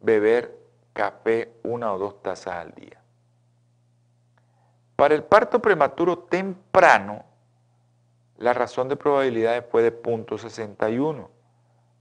beber 0.00 0.58
café 0.92 1.52
una 1.62 1.92
o 1.92 1.98
dos 1.98 2.22
tazas 2.22 2.54
al 2.54 2.72
día. 2.72 3.00
Para 4.96 5.14
el 5.14 5.24
parto 5.24 5.60
prematuro 5.60 6.18
temprano, 6.18 7.24
la 8.38 8.52
razón 8.52 8.88
de 8.88 8.96
probabilidades 8.96 9.64
fue 9.70 9.82
de 9.82 10.02
0.61, 10.02 11.24
o 11.24 11.30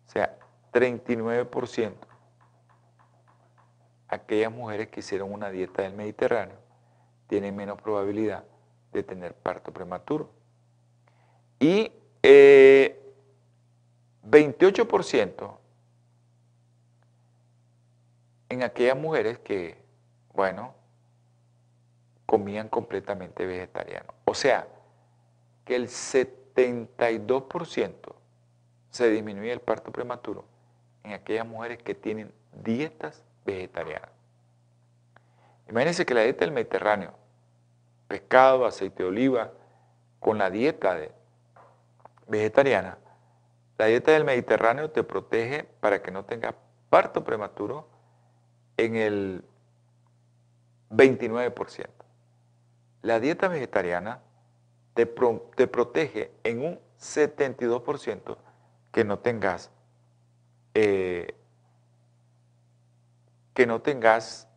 sea, 0.06 0.38
39%. 0.72 1.94
Aquellas 4.08 4.52
mujeres 4.52 4.90
que 4.90 5.00
hicieron 5.00 5.34
una 5.34 5.50
dieta 5.50 5.82
del 5.82 5.94
Mediterráneo 5.94 6.58
tienen 7.28 7.56
menos 7.56 7.82
probabilidad 7.82 8.44
de 8.92 9.02
tener 9.04 9.34
parto 9.34 9.72
prematuro. 9.74 10.30
Y 11.64 11.92
28% 14.30 15.44
eh, 15.44 15.50
en 18.50 18.64
aquellas 18.64 18.98
mujeres 18.98 19.40
que, 19.40 19.78
bueno, 20.34 20.76
comían 22.26 22.68
completamente 22.68 23.46
vegetariano. 23.46 24.14
O 24.26 24.34
sea, 24.34 24.68
que 25.64 25.78
el 25.78 25.88
72% 25.88 27.94
se 28.90 29.10
disminuye 29.10 29.54
el 29.54 29.62
parto 29.62 29.94
prematuro 29.94 30.44
en 31.06 31.14
aquellas 31.14 31.48
mujeres 31.48 31.82
que 31.82 31.96
tienen 31.96 32.34
dietas 32.52 33.24
vegetarianas. 33.46 34.10
Imagínense 35.70 36.06
que 36.06 36.14
la 36.14 36.24
dieta 36.24 36.44
del 36.44 36.54
Mediterráneo, 36.54 37.14
pescado, 38.10 38.66
aceite 38.66 39.04
de 39.04 39.08
oliva, 39.08 39.54
con 40.20 40.38
la 40.38 40.50
dieta 40.50 40.98
vegetariana, 42.28 42.98
la 43.78 43.86
dieta 43.86 44.12
del 44.12 44.24
Mediterráneo 44.24 44.92
te 44.92 45.04
protege 45.04 45.64
para 45.80 46.02
que 46.02 46.12
no 46.12 46.26
tengas 46.26 46.56
parto 46.90 47.24
prematuro 47.24 47.88
en 48.78 48.96
el 48.96 49.44
29%. 50.92 51.88
La 53.02 53.20
dieta 53.20 53.48
vegetariana 53.48 54.22
te, 54.94 55.06
protege 55.06 56.32
en 56.44 56.64
un 56.64 56.80
72% 57.00 58.38
que 58.92 59.04
no 59.04 59.20
tengas 59.20 59.72
eh, 60.76 61.36
que 63.54 63.68
no 63.68 63.82
tengas 63.82 64.48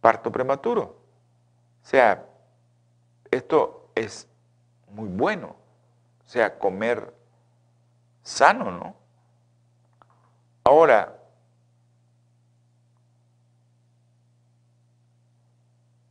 parto 0.00 0.30
prematuro. 0.32 0.82
O 1.82 1.86
sea, 1.86 2.26
esto 3.30 3.88
es 3.94 4.28
muy 4.88 5.08
bueno. 5.08 5.56
O 6.24 6.28
sea, 6.28 6.58
comer 6.58 7.14
sano, 8.22 8.70
¿no? 8.70 8.96
Ahora, 10.64 11.18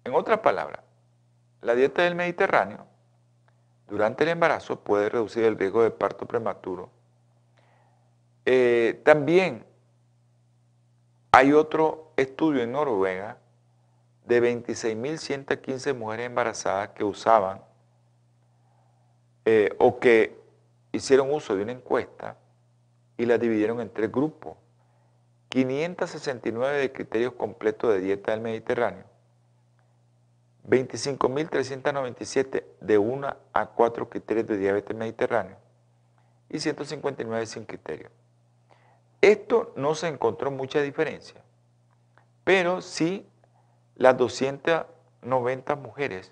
en 0.04 0.14
otra 0.14 0.42
palabra, 0.42 0.84
la 1.62 1.76
dieta 1.76 2.04
del 2.04 2.16
Mediterráneo 2.16 2.86
durante 3.90 4.24
el 4.24 4.30
embarazo 4.30 4.80
puede 4.80 5.10
reducir 5.10 5.44
el 5.44 5.58
riesgo 5.58 5.84
de 5.84 5.92
parto 5.92 6.26
prematuro. 6.26 6.90
Eh, 8.46 9.02
también 9.04 9.66
hay 11.32 11.54
otro 11.54 12.12
estudio 12.16 12.62
en 12.62 12.74
Noruega 12.74 13.38
de 14.26 14.42
26.115 14.42 15.96
mujeres 15.96 16.28
embarazadas 16.28 16.90
que 16.90 17.04
usaban 17.04 17.62
eh, 19.46 19.76
o 19.80 20.00
que 20.00 20.36
hicieron 20.92 21.32
uso 21.32 21.56
de 21.56 21.64
una 21.64 21.72
encuesta 21.74 22.38
y 23.18 23.26
la 23.26 23.38
dividieron 23.38 23.82
en 23.82 23.90
tres 23.90 24.12
grupos. 24.12 24.58
569 25.50 26.78
de 26.78 26.92
criterios 26.92 27.34
completos 27.34 27.94
de 27.94 28.02
dieta 28.02 28.32
del 28.32 28.42
Mediterráneo, 28.42 29.04
25.397 30.68 32.64
de 32.82 32.98
1 32.98 33.38
a 33.54 33.66
4 33.68 34.10
criterios 34.10 34.48
de 34.48 34.58
diabetes 34.58 34.98
mediterráneo 34.98 35.58
y 36.50 36.60
159 36.60 37.46
sin 37.46 37.66
criterio. 37.66 38.10
Esto 39.22 39.74
no 39.76 39.94
se 39.94 40.08
encontró 40.08 40.50
mucha 40.50 40.82
diferencia, 40.82 41.44
pero 42.44 42.82
sí 42.82 43.28
las 43.96 44.18
290 44.18 45.76
mujeres 45.76 46.32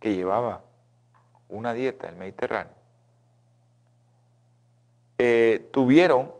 que 0.00 0.14
llevaban 0.14 0.60
una 1.50 1.74
dieta 1.74 2.06
del 2.06 2.16
Mediterráneo 2.16 2.72
eh, 5.18 5.68
tuvieron 5.72 6.32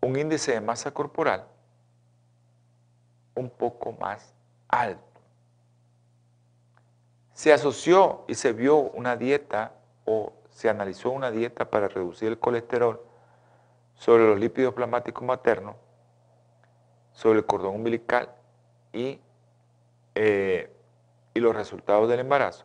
un 0.00 0.18
índice 0.18 0.52
de 0.52 0.60
masa 0.60 0.92
corporal 0.92 1.44
un 3.34 3.50
poco 3.50 3.92
más 3.92 4.32
alto 4.68 5.06
se 7.36 7.52
asoció 7.52 8.24
y 8.28 8.34
se 8.34 8.54
vio 8.54 8.78
una 8.78 9.14
dieta 9.14 9.72
o 10.06 10.32
se 10.48 10.70
analizó 10.70 11.10
una 11.10 11.30
dieta 11.30 11.68
para 11.68 11.86
reducir 11.86 12.28
el 12.28 12.38
colesterol 12.38 12.98
sobre 13.94 14.26
los 14.26 14.40
lípidos 14.40 14.72
plasmáticos 14.72 15.22
maternos, 15.22 15.76
sobre 17.12 17.40
el 17.40 17.44
cordón 17.44 17.74
umbilical 17.74 18.30
y, 18.90 19.20
eh, 20.14 20.74
y 21.34 21.40
los 21.40 21.54
resultados 21.54 22.08
del 22.08 22.20
embarazo. 22.20 22.64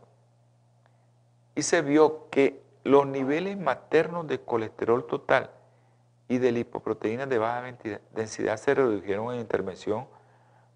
Y 1.55 1.63
se 1.63 1.81
vio 1.81 2.29
que 2.29 2.61
los 2.83 3.05
niveles 3.05 3.57
maternos 3.57 4.27
de 4.27 4.39
colesterol 4.39 5.05
total 5.05 5.51
y 6.27 6.37
de 6.37 6.51
lipoproteínas 6.51 7.29
de 7.29 7.37
baja 7.37 7.75
densidad 8.13 8.57
se 8.57 8.73
redujeron 8.73 9.33
en 9.33 9.41
intervención 9.41 10.07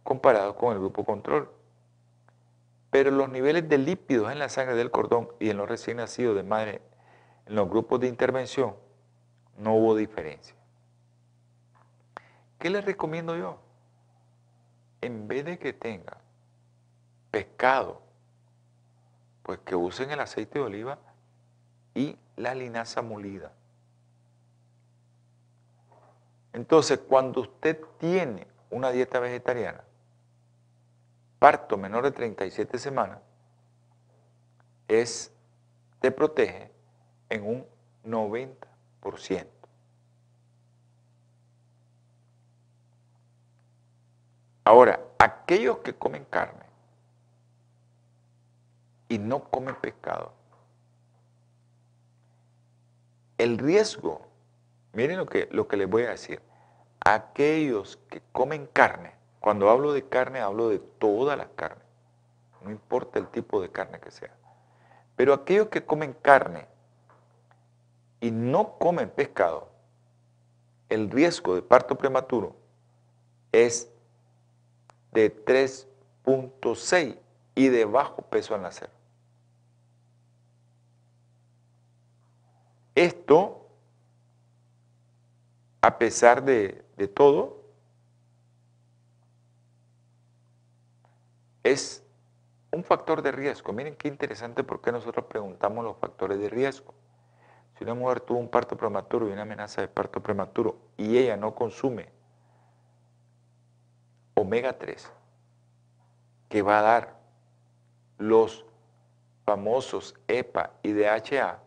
comparado 0.03 0.55
con 0.55 0.73
el 0.73 0.79
grupo 0.79 1.05
control. 1.05 1.49
Pero 2.91 3.11
los 3.11 3.29
niveles 3.29 3.67
de 3.67 3.77
lípidos 3.77 4.31
en 4.31 4.39
la 4.39 4.49
sangre 4.49 4.75
del 4.75 4.91
cordón 4.91 5.29
y 5.39 5.49
en 5.49 5.57
los 5.57 5.67
recién 5.67 5.97
nacidos 5.97 6.35
de 6.35 6.43
madre 6.43 6.81
en 7.45 7.55
los 7.55 7.69
grupos 7.69 7.99
de 7.99 8.07
intervención 8.07 8.75
no 9.57 9.75
hubo 9.75 9.95
diferencia. 9.95 10.55
¿Qué 12.59 12.69
les 12.69 12.85
recomiendo 12.85 13.35
yo? 13.35 13.59
En 15.01 15.27
vez 15.27 15.45
de 15.45 15.59
que 15.59 15.73
tenga 15.73 16.17
pescado, 17.31 18.01
pues 19.45 19.59
que 19.59 19.75
usen 19.75 20.09
el 20.09 20.19
aceite 20.19 20.57
de 20.57 20.65
oliva 20.65 20.97
y 21.93 22.17
la 22.35 22.55
linaza 22.55 23.03
molida. 23.03 23.51
Entonces, 26.51 26.99
cuando 27.07 27.41
usted 27.41 27.79
tiene 27.99 28.47
una 28.71 28.89
dieta 28.89 29.19
vegetariana, 29.19 29.83
parto 31.37 31.77
menor 31.77 32.05
de 32.05 32.11
37 32.11 32.79
semanas, 32.79 33.19
es, 34.87 35.31
te 35.99 36.09
protege 36.09 36.71
en 37.29 37.45
un 37.45 37.65
90%. 38.03 39.45
Ahora, 44.63 44.99
aquellos 45.19 45.77
que 45.79 45.93
comen 45.93 46.25
carne 46.25 46.64
y 49.09 49.17
no 49.17 49.43
comen 49.49 49.75
pescado, 49.75 50.33
el 53.37 53.57
riesgo 53.57 54.25
Miren 54.95 55.17
lo 55.17 55.25
que, 55.25 55.49
lo 55.51 55.67
que 55.67 55.75
les 55.75 55.89
voy 55.89 56.03
a 56.03 56.11
decir. 56.11 56.41
Aquellos 57.01 57.99
que 58.09 58.21
comen 58.31 58.65
carne, 58.65 59.13
cuando 59.41 59.69
hablo 59.69 59.91
de 59.91 60.07
carne, 60.07 60.39
hablo 60.39 60.69
de 60.69 60.79
todas 60.79 61.37
las 61.37 61.49
carnes. 61.55 61.83
No 62.63 62.71
importa 62.71 63.19
el 63.19 63.27
tipo 63.27 63.61
de 63.61 63.69
carne 63.69 63.99
que 63.99 64.09
sea. 64.09 64.33
Pero 65.17 65.33
aquellos 65.33 65.67
que 65.67 65.85
comen 65.85 66.13
carne 66.13 66.65
y 68.21 68.31
no 68.31 68.77
comen 68.79 69.09
pescado, 69.09 69.69
el 70.87 71.11
riesgo 71.11 71.55
de 71.55 71.61
parto 71.61 71.97
prematuro 71.97 72.55
es 73.51 73.89
de 75.11 75.45
3.6 75.45 77.17
y 77.53 77.67
de 77.67 77.85
bajo 77.85 78.21
peso 78.23 78.55
al 78.55 78.61
nacer. 78.61 78.89
Esto 82.95 83.65
a 85.85 85.99
pesar 85.99 86.43
de, 86.43 86.83
todo, 87.13 87.61
es 91.61 92.03
un 92.71 92.83
factor 92.83 93.21
de 93.21 93.31
riesgo. 93.31 93.71
Miren 93.71 93.95
qué 93.95 94.07
interesante 94.07 94.63
porque 94.63 94.91
nosotros 94.91 95.25
preguntamos 95.25 95.85
los 95.85 95.95
factores 95.97 96.39
de 96.39 96.49
riesgo. 96.49 96.95
Si 97.77 97.83
una 97.83 97.93
mujer 97.93 98.21
tuvo 98.21 98.39
un 98.39 98.49
parto 98.49 98.75
prematuro 98.75 99.29
y 99.29 99.31
una 99.31 99.43
amenaza 99.43 99.81
de 99.81 99.87
parto 99.87 100.23
prematuro 100.23 100.75
y 100.97 101.19
ella 101.19 101.37
no 101.37 101.53
consume 101.53 102.09
omega 104.33 104.79
3, 104.79 105.11
que 106.49 106.63
va 106.63 106.79
a 106.79 106.81
dar 106.81 107.19
los 108.17 108.65
famosos 109.45 110.15
EPA 110.27 110.71
y 110.81 110.93
DHA, 110.93 111.59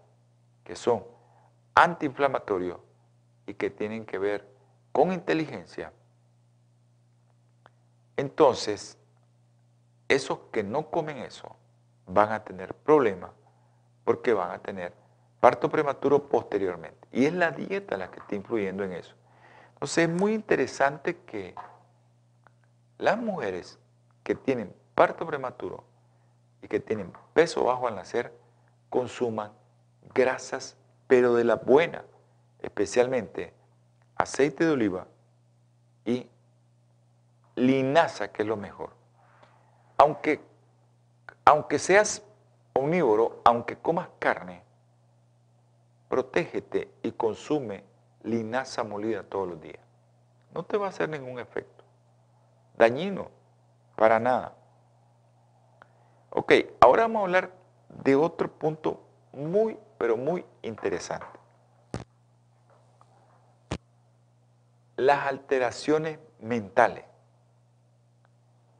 que 0.65 0.75
son 0.75 1.18
antiinflamatorios, 1.79 2.81
y 3.47 3.55
que 3.55 3.71
tienen 3.71 4.05
que 4.05 4.19
ver 4.19 4.49
con 4.93 5.13
inteligencia, 5.13 5.93
entonces 8.17 8.99
esos 10.09 10.39
que 10.51 10.63
no 10.63 10.91
comen 10.91 11.19
eso 11.19 11.57
van 12.07 12.33
a 12.33 12.43
tener 12.43 12.75
problemas 12.75 13.31
porque 14.05 14.33
van 14.33 14.51
a 14.51 14.59
tener 14.59 14.93
parto 15.41 15.69
prematuro 15.71 16.29
posteriormente. 16.29 17.07
Y 17.13 17.27
es 17.27 17.33
la 17.33 17.53
dieta 17.53 17.97
la 17.97 18.11
que 18.11 18.21
está 18.21 18.35
influyendo 18.35 18.83
en 18.83 18.93
eso. 18.95 19.15
Entonces 19.75 20.09
es 20.09 20.11
muy 20.11 20.35
interesante 20.35 21.19
que 21.19 21.55
las 22.97 23.19
mujeres 23.19 23.79
que 24.25 24.35
tienen 24.35 24.75
parto 24.95 25.27
prematuro 25.27 25.85
y 26.61 26.69
que 26.69 26.81
tienen 26.81 27.13
peso 27.35 27.65
bajo 27.65 27.87
al 27.87 27.95
nacer 27.95 28.37
consuman 28.91 29.53
grasas, 30.15 30.77
pero 31.09 31.35
de 31.35 31.43
la 31.43 31.57
buena 31.57 32.05
especialmente 32.61 33.53
aceite 34.17 34.65
de 34.65 34.71
oliva 34.71 35.07
y 36.05 36.29
linaza, 37.57 38.31
que 38.33 38.43
es 38.43 38.49
lo 38.49 38.57
mejor. 38.57 38.91
Aunque, 39.97 40.41
aunque 41.45 41.79
seas 41.79 42.23
omnívoro, 42.73 43.41
aunque 43.45 43.77
comas 43.77 44.09
carne, 44.19 44.63
protégete 46.09 46.91
y 47.03 47.13
consume 47.13 47.85
linaza 48.23 48.85
molida 48.85 49.23
todos 49.25 49.49
los 49.49 49.61
días. 49.61 49.81
No 50.55 50.63
te 50.65 50.77
va 50.77 50.87
a 50.87 50.91
hacer 50.91 51.09
ningún 51.09 51.39
efecto. 51.39 51.85
Dañino, 52.77 53.31
para 53.97 54.19
nada. 54.21 54.55
Ok, 56.31 56.53
ahora 56.81 57.03
vamos 57.03 57.21
a 57.21 57.25
hablar 57.25 57.51
de 57.89 58.15
otro 58.15 58.51
punto 58.51 59.03
muy, 59.33 59.79
pero 59.99 60.17
muy 60.17 60.45
interesante. 60.63 61.39
las 64.99 65.29
alteraciones 65.29 66.19
mentales. 66.41 67.05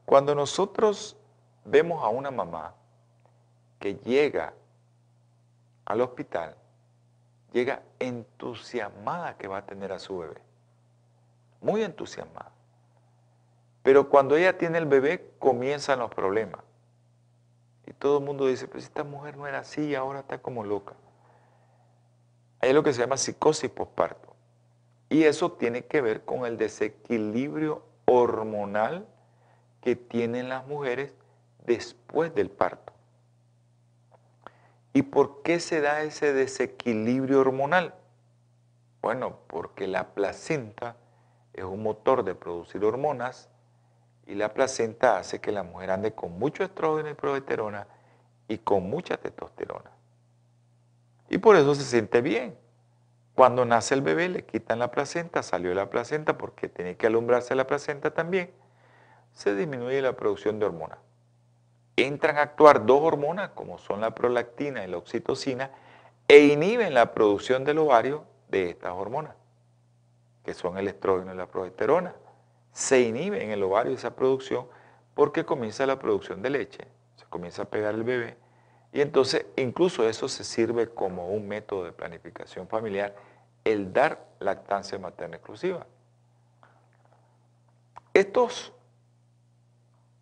Cuando 0.05 0.35
nosotros 0.35 1.15
vemos 1.63 2.03
a 2.03 2.09
una 2.09 2.29
mamá 2.29 2.75
que 3.79 3.95
llega 3.95 4.53
al 5.85 6.01
hospital, 6.01 6.55
llega 7.53 7.81
entusiasmada 7.99 9.37
que 9.37 9.47
va 9.47 9.59
a 9.59 9.65
tener 9.65 9.93
a 9.93 9.99
su 9.99 10.17
bebé. 10.17 10.41
Muy 11.61 11.83
entusiasmada. 11.83 12.51
Pero 13.81 14.09
cuando 14.09 14.35
ella 14.35 14.57
tiene 14.57 14.77
el 14.77 14.87
bebé, 14.87 15.31
comienzan 15.39 15.99
los 15.99 16.13
problemas. 16.13 16.61
Y 17.87 17.93
todo 17.93 18.17
el 18.17 18.25
mundo 18.25 18.45
dice, 18.45 18.67
pues 18.67 18.83
esta 18.83 19.05
mujer 19.05 19.37
no 19.37 19.47
era 19.47 19.59
así 19.59 19.95
ahora 19.95 20.19
está 20.19 20.39
como 20.39 20.65
loca. 20.65 20.95
Hay 22.61 22.73
lo 22.73 22.83
que 22.83 22.93
se 22.93 23.01
llama 23.01 23.17
psicosis 23.17 23.69
postparto. 23.69 24.35
Y 25.09 25.23
eso 25.23 25.53
tiene 25.53 25.85
que 25.85 26.01
ver 26.01 26.23
con 26.23 26.45
el 26.45 26.57
desequilibrio 26.57 27.83
hormonal 28.05 29.07
que 29.81 29.95
tienen 29.95 30.49
las 30.49 30.67
mujeres 30.67 31.13
después 31.65 32.33
del 32.35 32.49
parto. 32.49 32.93
¿Y 34.93 35.03
por 35.03 35.41
qué 35.43 35.59
se 35.59 35.81
da 35.81 36.01
ese 36.03 36.33
desequilibrio 36.33 37.39
hormonal? 37.39 37.93
Bueno, 39.01 39.37
porque 39.47 39.87
la 39.87 40.09
placenta 40.09 40.95
es 41.53 41.63
un 41.63 41.83
motor 41.83 42.23
de 42.23 42.35
producir 42.35 42.83
hormonas 42.83 43.49
y 44.27 44.35
la 44.35 44.53
placenta 44.53 45.17
hace 45.17 45.39
que 45.39 45.51
la 45.51 45.63
mujer 45.63 45.91
ande 45.91 46.13
con 46.13 46.37
mucho 46.37 46.63
estrógeno 46.63 47.09
y 47.09 47.13
progesterona 47.13 47.87
y 48.47 48.57
con 48.57 48.89
mucha 48.89 49.17
testosterona. 49.17 49.91
Y 51.29 51.37
por 51.37 51.55
eso 51.55 51.75
se 51.75 51.83
siente 51.83 52.21
bien. 52.21 52.57
Cuando 53.35 53.63
nace 53.63 53.93
el 53.93 54.01
bebé 54.01 54.27
le 54.27 54.45
quitan 54.45 54.79
la 54.79 54.91
placenta, 54.91 55.43
salió 55.43 55.73
la 55.73 55.89
placenta 55.89 56.37
porque 56.37 56.67
tiene 56.67 56.97
que 56.97 57.07
alumbrarse 57.07 57.55
la 57.55 57.67
placenta 57.67 58.11
también, 58.11 58.51
se 59.31 59.55
disminuye 59.55 60.01
la 60.01 60.17
producción 60.17 60.59
de 60.59 60.65
hormonas. 60.65 60.97
Entran 61.95 62.37
a 62.37 62.41
actuar 62.41 62.85
dos 62.85 62.99
hormonas 63.01 63.51
como 63.51 63.77
son 63.77 64.01
la 64.01 64.13
prolactina 64.13 64.83
y 64.83 64.87
la 64.89 64.97
oxitocina 64.97 65.71
e 66.27 66.39
inhiben 66.39 66.93
la 66.93 67.13
producción 67.13 67.63
del 67.63 67.77
ovario 67.77 68.25
de 68.49 68.71
estas 68.71 68.91
hormonas, 68.91 69.35
que 70.43 70.53
son 70.53 70.77
el 70.77 70.87
estrógeno 70.87 71.33
y 71.33 71.37
la 71.37 71.47
progesterona. 71.47 72.15
Se 72.73 73.01
inhibe 73.01 73.43
en 73.43 73.51
el 73.51 73.63
ovario 73.63 73.93
esa 73.93 74.15
producción 74.15 74.67
porque 75.13 75.45
comienza 75.45 75.85
la 75.85 75.99
producción 75.99 76.41
de 76.41 76.49
leche, 76.49 76.87
se 77.15 77.25
comienza 77.25 77.63
a 77.63 77.65
pegar 77.65 77.95
el 77.95 78.03
bebé 78.03 78.37
y 78.91 79.01
entonces 79.01 79.45
incluso 79.55 80.07
eso 80.07 80.27
se 80.27 80.43
sirve 80.43 80.89
como 80.89 81.29
un 81.29 81.47
método 81.47 81.85
de 81.85 81.91
planificación 81.91 82.67
familiar 82.67 83.15
el 83.63 83.93
dar 83.93 84.25
lactancia 84.39 84.97
materna 84.97 85.35
exclusiva. 85.35 85.85
Estos 88.13 88.73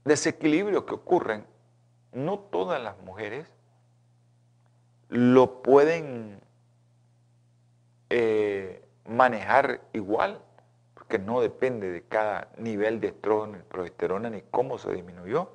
desequilibrios 0.03 0.83
que 0.83 0.95
ocurren, 0.95 1.45
no 2.11 2.39
todas 2.39 2.81
las 2.81 2.97
mujeres 2.99 3.47
lo 5.09 5.61
pueden 5.61 6.41
eh, 8.09 8.85
manejar 9.05 9.81
igual, 9.93 10.41
porque 10.93 11.19
no 11.19 11.39
depende 11.39 11.89
de 11.89 12.01
cada 12.03 12.49
nivel 12.57 12.99
de 12.99 13.07
estrógeno 13.07 13.57
y 13.59 13.61
progesterona 13.61 14.29
ni 14.29 14.41
cómo 14.41 14.77
se 14.77 14.91
disminuyó. 14.91 15.51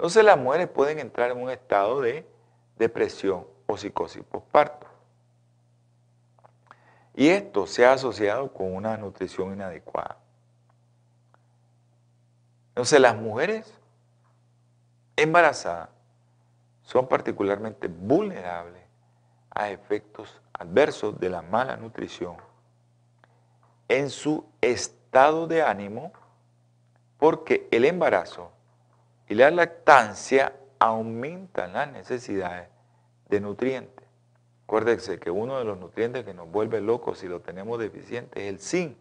Entonces 0.00 0.24
las 0.24 0.38
mujeres 0.38 0.66
pueden 0.66 0.98
entrar 0.98 1.30
en 1.30 1.42
un 1.42 1.50
estado 1.50 2.00
de 2.00 2.26
depresión 2.78 3.46
o 3.66 3.76
psicosis 3.76 4.22
postparto. 4.24 4.86
Y 7.14 7.28
esto 7.28 7.66
se 7.66 7.84
ha 7.84 7.92
asociado 7.92 8.50
con 8.50 8.74
una 8.74 8.96
nutrición 8.96 9.52
inadecuada. 9.52 10.16
Entonces 12.70 12.98
las 12.98 13.14
mujeres 13.14 13.78
embarazadas 15.16 15.90
son 16.82 17.06
particularmente 17.06 17.86
vulnerables 17.86 18.82
a 19.50 19.68
efectos 19.68 20.40
adversos 20.54 21.20
de 21.20 21.28
la 21.28 21.42
mala 21.42 21.76
nutrición 21.76 22.36
en 23.86 24.08
su 24.08 24.46
estado 24.62 25.46
de 25.46 25.60
ánimo 25.60 26.10
porque 27.18 27.68
el 27.70 27.84
embarazo 27.84 28.50
y 29.30 29.34
la 29.36 29.48
lactancia 29.52 30.56
aumentan 30.80 31.72
las 31.72 31.90
necesidades 31.92 32.68
de 33.28 33.40
nutrientes. 33.40 34.04
Acuérdense 34.64 35.20
que 35.20 35.30
uno 35.30 35.56
de 35.56 35.64
los 35.64 35.78
nutrientes 35.78 36.24
que 36.24 36.34
nos 36.34 36.50
vuelve 36.50 36.80
locos 36.80 37.20
si 37.20 37.28
lo 37.28 37.38
tenemos 37.38 37.78
deficiente 37.78 38.42
es 38.42 38.48
el 38.48 38.58
zinc. 38.58 38.96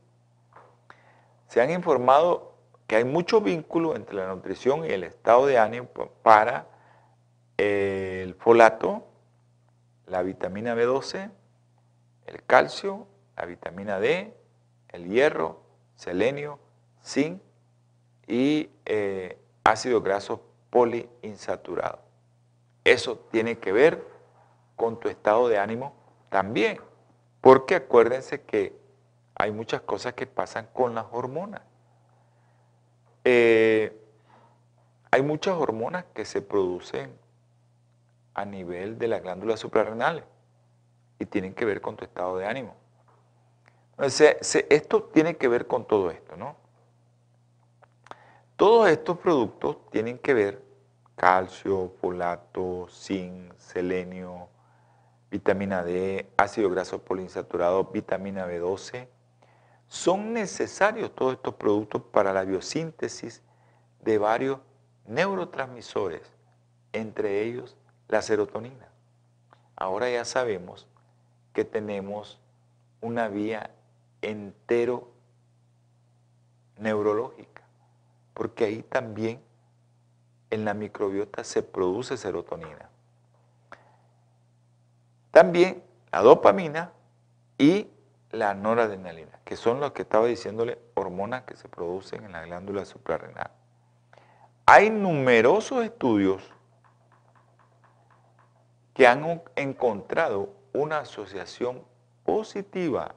Se 1.48 1.62
han 1.62 1.72
informado 1.72 2.54
que 2.86 2.98
hay 2.98 3.06
mucho 3.06 3.42
vínculo 3.42 3.96
entre 3.96 4.18
la 4.18 4.28
nutrición 4.28 4.86
y 4.86 4.90
el 4.90 5.04
estado 5.04 5.48
de 5.48 5.58
ánimo 5.58 5.88
para 6.22 6.68
el 7.58 8.36
folato, 8.36 9.08
la 10.06 10.22
vitamina 10.22 10.76
B12, 10.76 11.32
el 12.28 12.44
calcio, 12.44 13.08
la 13.36 13.48
vitamina 13.48 14.00
D, 14.00 14.32
el 14.90 15.10
hierro, 15.10 15.64
selenio, 15.96 16.60
zinc 17.04 17.42
y 18.28 18.70
eh, 18.86 19.39
ácido 19.72 20.02
graso 20.02 20.42
poliinsaturado. 20.70 22.00
Eso 22.84 23.18
tiene 23.32 23.58
que 23.60 23.72
ver 23.72 24.04
con 24.76 25.00
tu 25.00 25.10
estado 25.10 25.48
de 25.48 25.58
ánimo 25.58 25.94
también, 26.30 26.80
porque 27.42 27.76
acuérdense 27.76 28.42
que 28.42 28.78
hay 29.36 29.52
muchas 29.52 29.82
cosas 29.82 30.14
que 30.14 30.28
pasan 30.28 30.68
con 30.74 30.96
las 30.96 31.06
hormonas. 31.12 31.62
Eh, 33.24 33.96
hay 35.12 35.22
muchas 35.22 35.56
hormonas 35.56 36.06
que 36.14 36.26
se 36.26 36.42
producen 36.42 37.14
a 38.34 38.46
nivel 38.46 38.98
de 38.98 39.08
las 39.08 39.22
glándulas 39.22 39.60
suprarrenales 39.60 40.24
y 41.20 41.26
tienen 41.26 41.54
que 41.54 41.66
ver 41.66 41.82
con 41.82 41.96
tu 41.96 42.06
estado 42.06 42.38
de 42.38 42.46
ánimo 42.46 42.80
esto 44.02 45.04
tiene 45.04 45.36
que 45.36 45.48
ver 45.48 45.68
con 45.68 45.86
todo 45.86 46.12
esto, 46.12 46.38
¿no? 46.38 46.56
Todos 48.60 48.90
estos 48.90 49.18
productos 49.18 49.78
tienen 49.90 50.18
que 50.18 50.34
ver 50.34 50.62
calcio, 51.16 51.94
folato, 52.02 52.88
zinc, 52.90 53.54
selenio, 53.58 54.50
vitamina 55.32 55.82
D, 55.82 56.30
ácido 56.36 56.70
graso 56.70 57.02
poliinsaturado, 57.02 57.86
vitamina 57.86 58.46
B12. 58.46 59.08
Son 59.88 60.34
necesarios 60.34 61.16
todos 61.16 61.36
estos 61.36 61.54
productos 61.54 62.02
para 62.12 62.34
la 62.34 62.44
biosíntesis 62.44 63.42
de 64.02 64.18
varios 64.18 64.60
neurotransmisores, 65.06 66.30
entre 66.92 67.44
ellos 67.44 67.78
la 68.10 68.22
serotonina. 68.22 68.90
Ahora 69.78 70.10
ya 70.10 70.26
sabemos 70.26 70.86
que 71.54 71.64
tenemos 71.64 72.42
una 73.00 73.30
vía 73.30 73.74
entero 74.22 75.14
neurológica, 76.78 77.59
porque 78.40 78.64
ahí 78.64 78.84
también 78.84 79.42
en 80.50 80.64
la 80.64 80.74
microbiota 80.74 81.44
se 81.44 81.62
produce 81.62 82.16
serotonina. 82.16 82.90
También 85.32 85.84
la 86.10 86.22
dopamina 86.22 86.94
y 87.58 87.90
la 88.32 88.54
noradrenalina, 88.54 89.42
que 89.44 89.58
son 89.58 89.82
los 89.82 89.92
que 89.92 90.04
estaba 90.04 90.28
diciéndole 90.28 90.80
hormonas 90.94 91.44
que 91.44 91.58
se 91.58 91.68
producen 91.68 92.24
en 92.24 92.32
la 92.32 92.46
glándula 92.46 92.86
suprarrenal. 92.86 93.52
Hay 94.66 94.90
numerosos 94.90 95.84
estudios 95.84 96.42
que 98.94 99.06
han 99.06 99.42
encontrado 99.58 100.54
una 100.72 101.00
asociación 101.00 101.84
positiva 102.24 103.16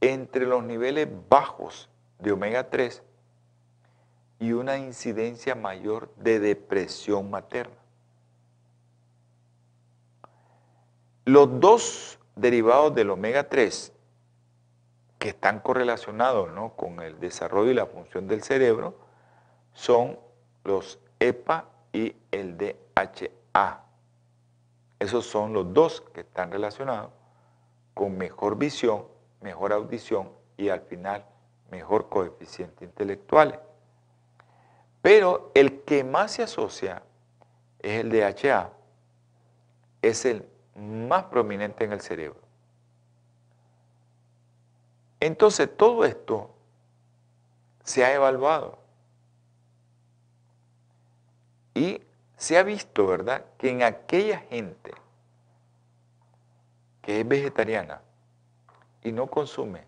entre 0.00 0.46
los 0.46 0.64
niveles 0.64 1.06
bajos 1.28 1.90
de 2.18 2.32
omega 2.32 2.70
3 2.70 3.02
y 4.42 4.52
una 4.52 4.76
incidencia 4.76 5.54
mayor 5.54 6.12
de 6.16 6.40
depresión 6.40 7.30
materna. 7.30 7.76
Los 11.24 11.60
dos 11.60 12.18
derivados 12.34 12.92
del 12.92 13.10
omega 13.10 13.48
3 13.48 13.92
que 15.20 15.28
están 15.28 15.60
correlacionados 15.60 16.50
con 16.72 16.98
el 17.00 17.20
desarrollo 17.20 17.70
y 17.70 17.74
la 17.74 17.86
función 17.86 18.26
del 18.26 18.42
cerebro 18.42 18.98
son 19.74 20.18
los 20.64 20.98
EPA 21.20 21.68
y 21.92 22.16
el 22.32 22.58
DHA. 22.58 23.84
Esos 24.98 25.24
son 25.24 25.52
los 25.52 25.72
dos 25.72 26.00
que 26.12 26.22
están 26.22 26.50
relacionados 26.50 27.12
con 27.94 28.18
mejor 28.18 28.58
visión 28.58 29.06
mejor 29.40 29.72
audición 29.72 30.30
y 30.56 30.68
al 30.68 30.80
final 30.80 31.24
mejor 31.70 32.08
coeficiente 32.08 32.84
intelectual. 32.84 33.60
Pero 35.02 35.50
el 35.54 35.82
que 35.82 36.04
más 36.04 36.32
se 36.32 36.44
asocia 36.44 37.02
es 37.80 38.00
el 38.00 38.10
DHA, 38.10 38.70
es 40.00 40.24
el 40.24 40.48
más 40.76 41.24
prominente 41.24 41.84
en 41.84 41.92
el 41.92 42.00
cerebro. 42.00 42.40
Entonces 45.18 45.68
todo 45.76 46.04
esto 46.04 46.50
se 47.84 48.04
ha 48.04 48.14
evaluado 48.14 48.78
y 51.74 52.00
se 52.36 52.58
ha 52.58 52.62
visto, 52.62 53.06
¿verdad?, 53.06 53.44
que 53.58 53.70
en 53.70 53.82
aquella 53.82 54.38
gente 54.38 54.92
que 57.02 57.20
es 57.20 57.28
vegetariana, 57.28 58.00
y 59.02 59.10
no 59.10 59.26
consume 59.26 59.84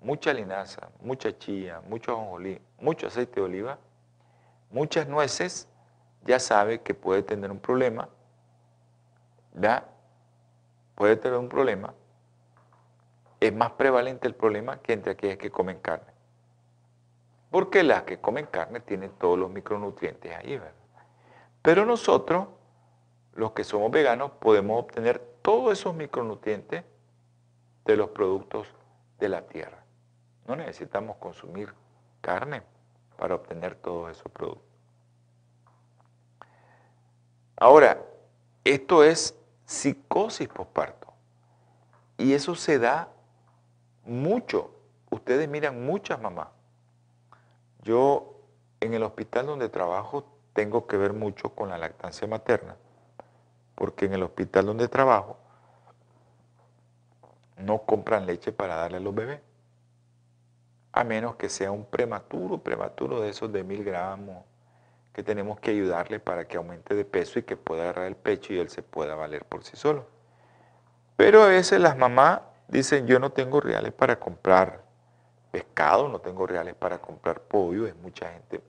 mucha 0.00 0.32
linaza, 0.32 0.88
mucha 1.00 1.36
chía, 1.36 1.82
mucho 1.86 2.12
ajonjolí, 2.12 2.58
mucho 2.78 3.06
aceite 3.06 3.40
de 3.40 3.46
oliva, 3.46 3.78
muchas 4.70 5.06
nueces, 5.08 5.68
ya 6.24 6.38
sabe 6.38 6.80
que 6.80 6.94
puede 6.94 7.22
tener 7.22 7.50
un 7.50 7.60
problema, 7.60 8.08
¿ya? 9.54 9.86
Puede 10.94 11.16
tener 11.16 11.38
un 11.38 11.48
problema. 11.48 11.94
Es 13.40 13.54
más 13.54 13.72
prevalente 13.72 14.28
el 14.28 14.34
problema 14.34 14.78
que 14.80 14.92
entre 14.92 15.12
aquellas 15.12 15.38
que 15.38 15.50
comen 15.50 15.78
carne. 15.80 16.12
Porque 17.50 17.82
las 17.82 18.04
que 18.04 18.20
comen 18.20 18.46
carne 18.46 18.80
tienen 18.80 19.10
todos 19.12 19.38
los 19.38 19.50
micronutrientes 19.50 20.36
ahí, 20.36 20.58
¿verdad? 20.58 20.74
Pero 21.62 21.84
nosotros, 21.84 22.48
los 23.34 23.52
que 23.52 23.64
somos 23.64 23.90
veganos, 23.90 24.30
podemos 24.32 24.78
obtener 24.78 25.18
todos 25.42 25.72
esos 25.72 25.94
micronutrientes 25.94 26.84
de 27.84 27.96
los 27.96 28.10
productos 28.10 28.68
de 29.18 29.28
la 29.28 29.46
tierra. 29.46 29.82
No 30.46 30.56
necesitamos 30.56 31.16
consumir 31.16 31.74
carne 32.20 32.62
para 33.20 33.34
obtener 33.34 33.74
todos 33.74 34.10
esos 34.10 34.32
productos. 34.32 34.64
Ahora, 37.54 38.02
esto 38.64 39.04
es 39.04 39.36
psicosis 39.66 40.48
posparto. 40.48 41.08
Y 42.16 42.32
eso 42.32 42.54
se 42.54 42.78
da 42.78 43.08
mucho. 44.06 44.70
Ustedes 45.10 45.50
miran 45.50 45.84
muchas 45.84 46.18
mamás. 46.18 46.48
Yo 47.82 48.36
en 48.80 48.94
el 48.94 49.02
hospital 49.02 49.44
donde 49.44 49.68
trabajo 49.68 50.24
tengo 50.54 50.86
que 50.86 50.96
ver 50.96 51.12
mucho 51.12 51.50
con 51.50 51.68
la 51.68 51.76
lactancia 51.76 52.26
materna, 52.26 52.76
porque 53.74 54.06
en 54.06 54.14
el 54.14 54.22
hospital 54.22 54.64
donde 54.64 54.88
trabajo 54.88 55.36
no 57.58 57.82
compran 57.82 58.24
leche 58.24 58.50
para 58.50 58.76
darle 58.76 58.96
a 58.96 59.00
los 59.00 59.14
bebés. 59.14 59.42
A 60.92 61.04
menos 61.04 61.36
que 61.36 61.48
sea 61.48 61.70
un 61.70 61.84
prematuro, 61.84 62.58
prematuro 62.58 63.20
de 63.20 63.30
esos 63.30 63.52
de 63.52 63.62
mil 63.62 63.84
gramos, 63.84 64.44
que 65.12 65.22
tenemos 65.22 65.58
que 65.60 65.70
ayudarle 65.70 66.20
para 66.20 66.46
que 66.46 66.56
aumente 66.56 66.94
de 66.94 67.04
peso 67.04 67.38
y 67.38 67.42
que 67.42 67.56
pueda 67.56 67.82
agarrar 67.82 68.06
el 68.06 68.16
pecho 68.16 68.52
y 68.52 68.58
él 68.58 68.68
se 68.70 68.82
pueda 68.82 69.14
valer 69.14 69.44
por 69.44 69.64
sí 69.64 69.76
solo. 69.76 70.06
Pero 71.16 71.42
a 71.42 71.48
veces 71.48 71.80
las 71.80 71.96
mamás 71.96 72.40
dicen, 72.68 73.06
yo 73.06 73.18
no 73.18 73.30
tengo 73.32 73.60
reales 73.60 73.92
para 73.92 74.18
comprar 74.18 74.82
pescado, 75.50 76.08
no 76.08 76.20
tengo 76.20 76.46
reales 76.46 76.74
para 76.74 76.98
comprar 76.98 77.40
pollo, 77.40 77.86
es 77.86 77.96
mucha 77.96 78.32
gente, 78.32 78.62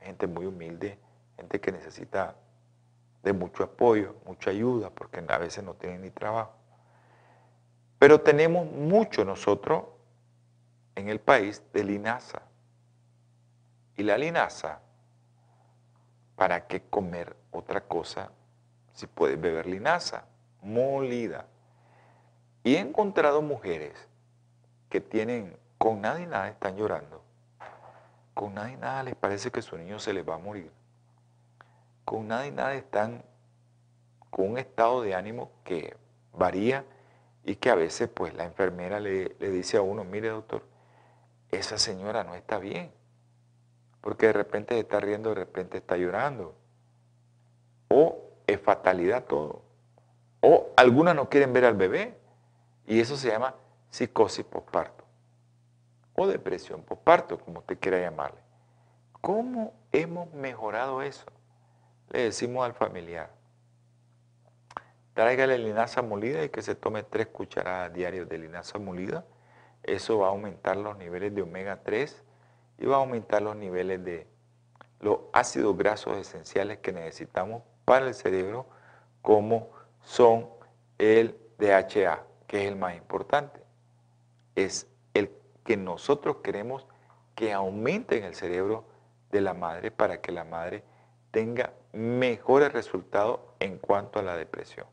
gente 0.00 0.26
muy 0.26 0.46
humilde, 0.46 0.98
gente 1.36 1.60
que 1.60 1.72
necesita 1.72 2.34
de 3.22 3.32
mucho 3.32 3.64
apoyo, 3.64 4.16
mucha 4.24 4.50
ayuda, 4.50 4.90
porque 4.90 5.22
a 5.26 5.38
veces 5.38 5.64
no 5.64 5.74
tienen 5.74 6.02
ni 6.02 6.10
trabajo. 6.10 6.52
Pero 7.98 8.20
tenemos 8.20 8.70
mucho 8.70 9.24
nosotros 9.24 9.84
en 10.96 11.08
el 11.08 11.20
país 11.20 11.62
de 11.72 11.84
linaza. 11.84 12.42
Y 13.96 14.02
la 14.02 14.18
linaza, 14.18 14.80
¿para 16.34 16.66
qué 16.66 16.82
comer 16.82 17.36
otra 17.52 17.82
cosa 17.82 18.32
si 18.92 19.06
puedes 19.06 19.40
beber 19.40 19.66
linaza 19.66 20.24
molida? 20.62 21.46
Y 22.64 22.74
he 22.74 22.80
encontrado 22.80 23.42
mujeres 23.42 24.08
que 24.88 25.00
tienen 25.00 25.56
con 25.78 26.00
nada 26.00 26.20
y 26.20 26.26
nada 26.26 26.48
están 26.48 26.76
llorando. 26.76 27.22
Con 28.34 28.54
nada 28.54 28.70
y 28.70 28.76
nada 28.76 29.02
les 29.02 29.14
parece 29.14 29.50
que 29.50 29.62
su 29.62 29.78
niño 29.78 29.98
se 29.98 30.12
les 30.12 30.28
va 30.28 30.34
a 30.34 30.38
morir. 30.38 30.70
Con 32.04 32.28
nada 32.28 32.46
y 32.46 32.50
nada 32.50 32.74
están 32.74 33.22
con 34.30 34.50
un 34.50 34.58
estado 34.58 35.02
de 35.02 35.14
ánimo 35.14 35.50
que 35.64 35.96
varía 36.32 36.84
y 37.44 37.56
que 37.56 37.70
a 37.70 37.74
veces 37.74 38.08
pues 38.08 38.34
la 38.34 38.44
enfermera 38.44 39.00
le, 39.00 39.36
le 39.38 39.50
dice 39.50 39.76
a 39.76 39.82
uno, 39.82 40.04
mire 40.04 40.28
doctor, 40.28 40.62
esa 41.50 41.78
señora 41.78 42.24
no 42.24 42.34
está 42.34 42.58
bien, 42.58 42.92
porque 44.00 44.26
de 44.26 44.32
repente 44.32 44.78
está 44.78 45.00
riendo, 45.00 45.30
de 45.30 45.36
repente 45.36 45.78
está 45.78 45.96
llorando. 45.96 46.54
O 47.88 48.30
es 48.46 48.60
fatalidad 48.60 49.24
todo. 49.24 49.62
O 50.40 50.68
algunas 50.76 51.14
no 51.14 51.28
quieren 51.28 51.52
ver 51.52 51.64
al 51.64 51.74
bebé 51.74 52.16
y 52.86 53.00
eso 53.00 53.16
se 53.16 53.28
llama 53.28 53.54
psicosis 53.90 54.44
postparto 54.44 55.06
o 56.16 56.26
depresión 56.26 56.82
postparto, 56.82 57.38
como 57.38 57.60
usted 57.60 57.78
quiera 57.78 58.00
llamarle. 58.00 58.40
¿Cómo 59.20 59.74
hemos 59.92 60.32
mejorado 60.32 61.02
eso? 61.02 61.26
Le 62.10 62.22
decimos 62.22 62.64
al 62.64 62.72
familiar, 62.72 63.30
tráigale 65.14 65.58
linaza 65.58 66.02
molida 66.02 66.42
y 66.44 66.48
que 66.48 66.62
se 66.62 66.74
tome 66.74 67.02
tres 67.02 67.26
cucharadas 67.26 67.92
diarias 67.92 68.28
de 68.28 68.38
linaza 68.38 68.78
molida. 68.78 69.24
Eso 69.86 70.18
va 70.18 70.26
a 70.26 70.30
aumentar 70.30 70.76
los 70.76 70.96
niveles 70.98 71.34
de 71.34 71.42
omega 71.42 71.82
3 71.82 72.22
y 72.78 72.86
va 72.86 72.96
a 72.96 72.98
aumentar 72.98 73.40
los 73.42 73.56
niveles 73.56 74.04
de 74.04 74.26
los 75.00 75.20
ácidos 75.32 75.76
grasos 75.76 76.16
esenciales 76.16 76.78
que 76.78 76.92
necesitamos 76.92 77.62
para 77.84 78.08
el 78.08 78.14
cerebro, 78.14 78.66
como 79.22 79.70
son 80.02 80.48
el 80.98 81.38
DHA, 81.58 82.24
que 82.46 82.62
es 82.62 82.68
el 82.68 82.76
más 82.76 82.96
importante. 82.96 83.60
Es 84.56 84.88
el 85.14 85.30
que 85.64 85.76
nosotros 85.76 86.38
queremos 86.42 86.86
que 87.34 87.52
aumente 87.52 88.18
en 88.18 88.24
el 88.24 88.34
cerebro 88.34 88.84
de 89.30 89.40
la 89.40 89.54
madre 89.54 89.90
para 89.90 90.20
que 90.20 90.32
la 90.32 90.44
madre 90.44 90.82
tenga 91.30 91.72
mejores 91.92 92.72
resultados 92.72 93.40
en 93.60 93.78
cuanto 93.78 94.18
a 94.18 94.22
la 94.22 94.36
depresión. 94.36 94.86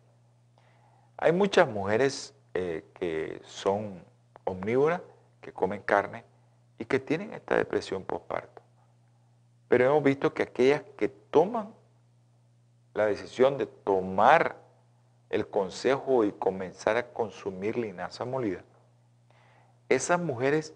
Hay 1.18 1.32
muchas 1.32 1.68
mujeres 1.70 2.36
eh, 2.54 2.84
que 2.94 3.42
son 3.44 4.04
omnívoras, 4.46 5.02
que 5.42 5.52
comen 5.52 5.82
carne 5.82 6.24
y 6.80 6.86
que 6.86 7.00
tienen 7.00 7.34
esta 7.34 7.56
depresión 7.56 8.04
postparto. 8.04 8.62
Pero 9.68 9.86
hemos 9.86 10.04
visto 10.04 10.34
que 10.34 10.44
aquellas 10.44 10.84
que 10.98 11.10
toman 11.10 11.74
la 12.94 13.06
decisión 13.06 13.58
de 13.58 13.66
tomar 13.66 14.58
el 15.30 15.48
consejo 15.48 16.24
y 16.24 16.32
comenzar 16.32 16.98
a 16.98 17.08
consumir 17.12 17.78
linaza 17.78 18.24
molida, 18.26 18.64
esas 19.90 20.20
mujeres 20.20 20.74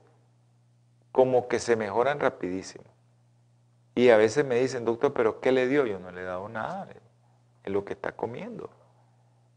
como 1.12 1.48
que 1.48 1.60
se 1.60 1.76
mejoran 1.76 2.20
rapidísimo. 2.20 2.86
Y 3.96 4.10
a 4.10 4.18
veces 4.18 4.46
me 4.46 4.60
dicen, 4.60 4.86
doctor, 4.86 5.14
pero 5.14 5.42
¿qué 5.42 5.52
le 5.52 5.68
dio? 5.68 5.86
Yo 5.86 6.00
no 6.00 6.12
le 6.12 6.22
he 6.22 6.24
dado 6.24 6.50
nada, 6.50 6.88
es 7.64 7.72
lo 7.72 7.84
que 7.84 7.94
está 7.94 8.12
comiendo. 8.12 8.70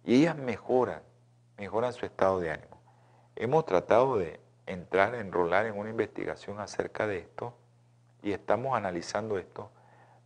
Y 0.04 0.16
ellas 0.16 0.36
mejoran, 0.36 1.02
mejoran 1.58 1.92
su 1.92 2.06
estado 2.06 2.40
de 2.40 2.50
ánimo. 2.50 2.79
Hemos 3.40 3.64
tratado 3.64 4.18
de 4.18 4.38
entrar, 4.66 5.14
enrolar 5.14 5.64
en 5.64 5.78
una 5.78 5.88
investigación 5.88 6.60
acerca 6.60 7.06
de 7.06 7.20
esto 7.20 7.54
y 8.22 8.32
estamos 8.32 8.76
analizando 8.76 9.38
esto 9.38 9.70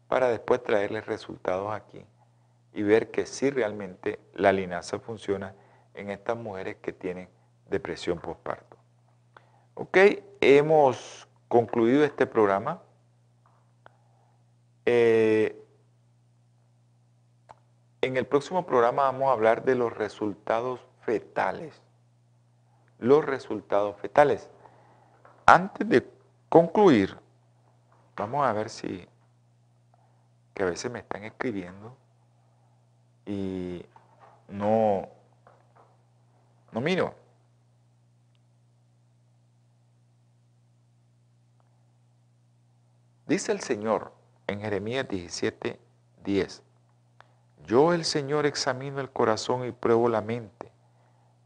para 0.09 0.31
después 0.31 0.65
traerles 0.65 1.07
resultados 1.07 1.73
aquí 1.73 2.05
y 2.73 2.83
ver 2.83 3.13
que 3.13 3.25
sí 3.27 3.51
realmente 3.51 4.19
la 4.35 4.53
linaza 4.53 4.99
funciona 4.99 5.55
en 5.95 6.11
estas 6.11 6.37
mujeres 6.37 6.79
que 6.83 6.93
tienen 6.93 7.29
depresión 7.71 8.19
postparto. 8.19 8.77
Ok, 9.75 9.97
hemos 10.41 11.29
concluido 11.47 12.03
este 12.03 12.27
programa. 12.27 12.83
Eh, 14.87 15.57
en 18.01 18.17
el 18.17 18.27
próximo 18.27 18.67
programa 18.67 19.05
vamos 19.05 19.29
a 19.29 19.35
hablar 19.35 19.65
de 19.65 19.77
los 19.77 19.97
resultados 19.97 20.81
fetales. 21.03 21.84
Los 23.05 23.23
resultados 23.23 23.97
fetales. 24.01 24.49
Antes 25.45 25.87
de 25.87 26.11
concluir, 26.49 27.15
vamos 28.17 28.47
a 28.47 28.53
ver 28.55 28.71
si, 28.71 29.07
que 30.55 30.63
a 30.63 30.67
veces 30.67 30.91
me 30.91 31.01
están 31.01 31.23
escribiendo 31.25 31.95
y 33.27 33.85
no, 34.49 35.07
no 36.73 36.81
miro. 36.81 37.15
Dice 43.27 43.53
el 43.53 43.61
Señor 43.61 44.15
en 44.47 44.63
Jeremías 44.63 45.07
17, 45.07 45.79
10, 46.25 46.63
yo 47.67 47.93
el 47.93 48.07
Señor 48.07 48.47
examino 48.47 48.99
el 49.03 49.11
corazón 49.11 49.67
y 49.67 49.73
pruebo 49.73 50.09
la 50.09 50.23
mente 50.23 50.73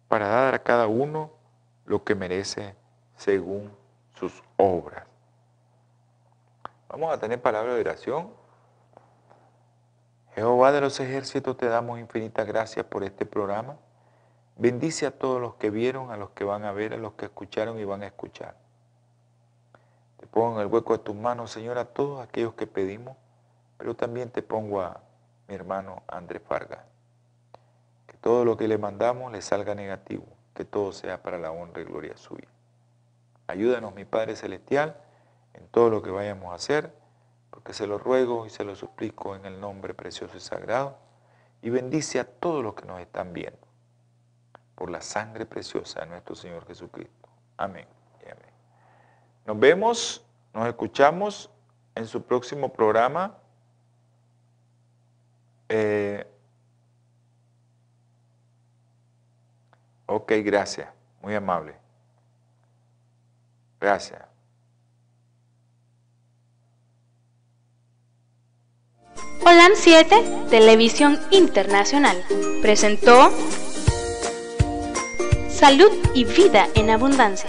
para 0.06 0.28
dar 0.28 0.54
a 0.54 0.62
cada 0.62 0.86
uno 0.86 1.36
lo 1.88 2.04
que 2.04 2.14
merece 2.14 2.76
según 3.16 3.72
sus 4.14 4.42
obras. 4.56 5.04
Vamos 6.88 7.12
a 7.12 7.18
tener 7.18 7.40
palabra 7.40 7.74
de 7.74 7.80
oración. 7.80 8.30
Jehová 10.34 10.70
de 10.70 10.80
los 10.80 11.00
ejércitos, 11.00 11.56
te 11.56 11.66
damos 11.66 11.98
infinitas 11.98 12.46
gracias 12.46 12.86
por 12.86 13.04
este 13.04 13.26
programa. 13.26 13.76
Bendice 14.56 15.06
a 15.06 15.18
todos 15.18 15.40
los 15.40 15.54
que 15.54 15.70
vieron, 15.70 16.10
a 16.10 16.16
los 16.16 16.30
que 16.30 16.44
van 16.44 16.64
a 16.64 16.72
ver, 16.72 16.92
a 16.92 16.96
los 16.98 17.14
que 17.14 17.26
escucharon 17.26 17.78
y 17.78 17.84
van 17.84 18.02
a 18.02 18.06
escuchar. 18.06 18.54
Te 20.18 20.26
pongo 20.26 20.56
en 20.56 20.62
el 20.62 20.66
hueco 20.66 20.96
de 20.96 21.02
tus 21.02 21.16
manos, 21.16 21.50
Señor, 21.50 21.78
a 21.78 21.86
todos 21.86 22.22
aquellos 22.22 22.54
que 22.54 22.66
pedimos, 22.66 23.16
pero 23.78 23.94
también 23.94 24.30
te 24.30 24.42
pongo 24.42 24.82
a 24.82 25.00
mi 25.46 25.54
hermano 25.54 26.02
Andrés 26.06 26.42
Farga. 26.46 26.84
Que 28.06 28.16
todo 28.18 28.44
lo 28.44 28.56
que 28.56 28.68
le 28.68 28.78
mandamos 28.78 29.32
le 29.32 29.40
salga 29.42 29.74
negativo, 29.74 30.26
que 30.58 30.64
todo 30.64 30.90
sea 30.90 31.22
para 31.22 31.38
la 31.38 31.52
honra 31.52 31.82
y 31.82 31.84
gloria 31.84 32.16
suya. 32.16 32.48
Ayúdanos, 33.46 33.94
mi 33.94 34.04
Padre 34.04 34.34
Celestial, 34.34 34.96
en 35.54 35.68
todo 35.68 35.88
lo 35.88 36.02
que 36.02 36.10
vayamos 36.10 36.50
a 36.50 36.56
hacer, 36.56 36.92
porque 37.50 37.72
se 37.72 37.86
lo 37.86 37.96
ruego 37.96 38.44
y 38.44 38.50
se 38.50 38.64
lo 38.64 38.74
suplico 38.74 39.36
en 39.36 39.46
el 39.46 39.60
nombre 39.60 39.94
precioso 39.94 40.36
y 40.36 40.40
sagrado, 40.40 40.98
y 41.62 41.70
bendice 41.70 42.18
a 42.18 42.24
todos 42.24 42.64
los 42.64 42.74
que 42.74 42.86
nos 42.86 43.00
están 43.00 43.32
viendo, 43.32 43.68
por 44.74 44.90
la 44.90 45.00
sangre 45.00 45.46
preciosa 45.46 46.00
de 46.00 46.06
nuestro 46.06 46.34
Señor 46.34 46.66
Jesucristo. 46.66 47.28
Amén 47.56 47.86
y 48.26 48.28
amén. 48.28 48.50
Nos 49.46 49.60
vemos, 49.60 50.26
nos 50.52 50.66
escuchamos 50.66 51.50
en 51.94 52.08
su 52.08 52.24
próximo 52.24 52.72
programa. 52.72 53.38
Eh, 55.68 56.26
ok, 60.08 60.32
gracias. 60.42 60.88
Muy 61.22 61.34
amable. 61.34 61.74
Gracias. 63.80 64.22
Holan 69.44 69.72
7, 69.74 70.46
Televisión 70.50 71.18
Internacional, 71.30 72.22
presentó 72.60 73.30
Salud 75.48 75.90
y 76.12 76.24
Vida 76.24 76.68
en 76.74 76.90
Abundancia. 76.90 77.48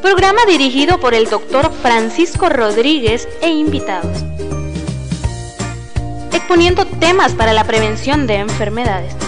Programa 0.00 0.46
dirigido 0.46 0.98
por 0.98 1.14
el 1.14 1.28
doctor 1.28 1.70
Francisco 1.72 2.48
Rodríguez 2.48 3.28
e 3.42 3.50
invitados. 3.50 4.24
Exponiendo 6.32 6.86
temas 6.86 7.34
para 7.34 7.52
la 7.52 7.64
prevención 7.64 8.26
de 8.26 8.36
enfermedades. 8.36 9.27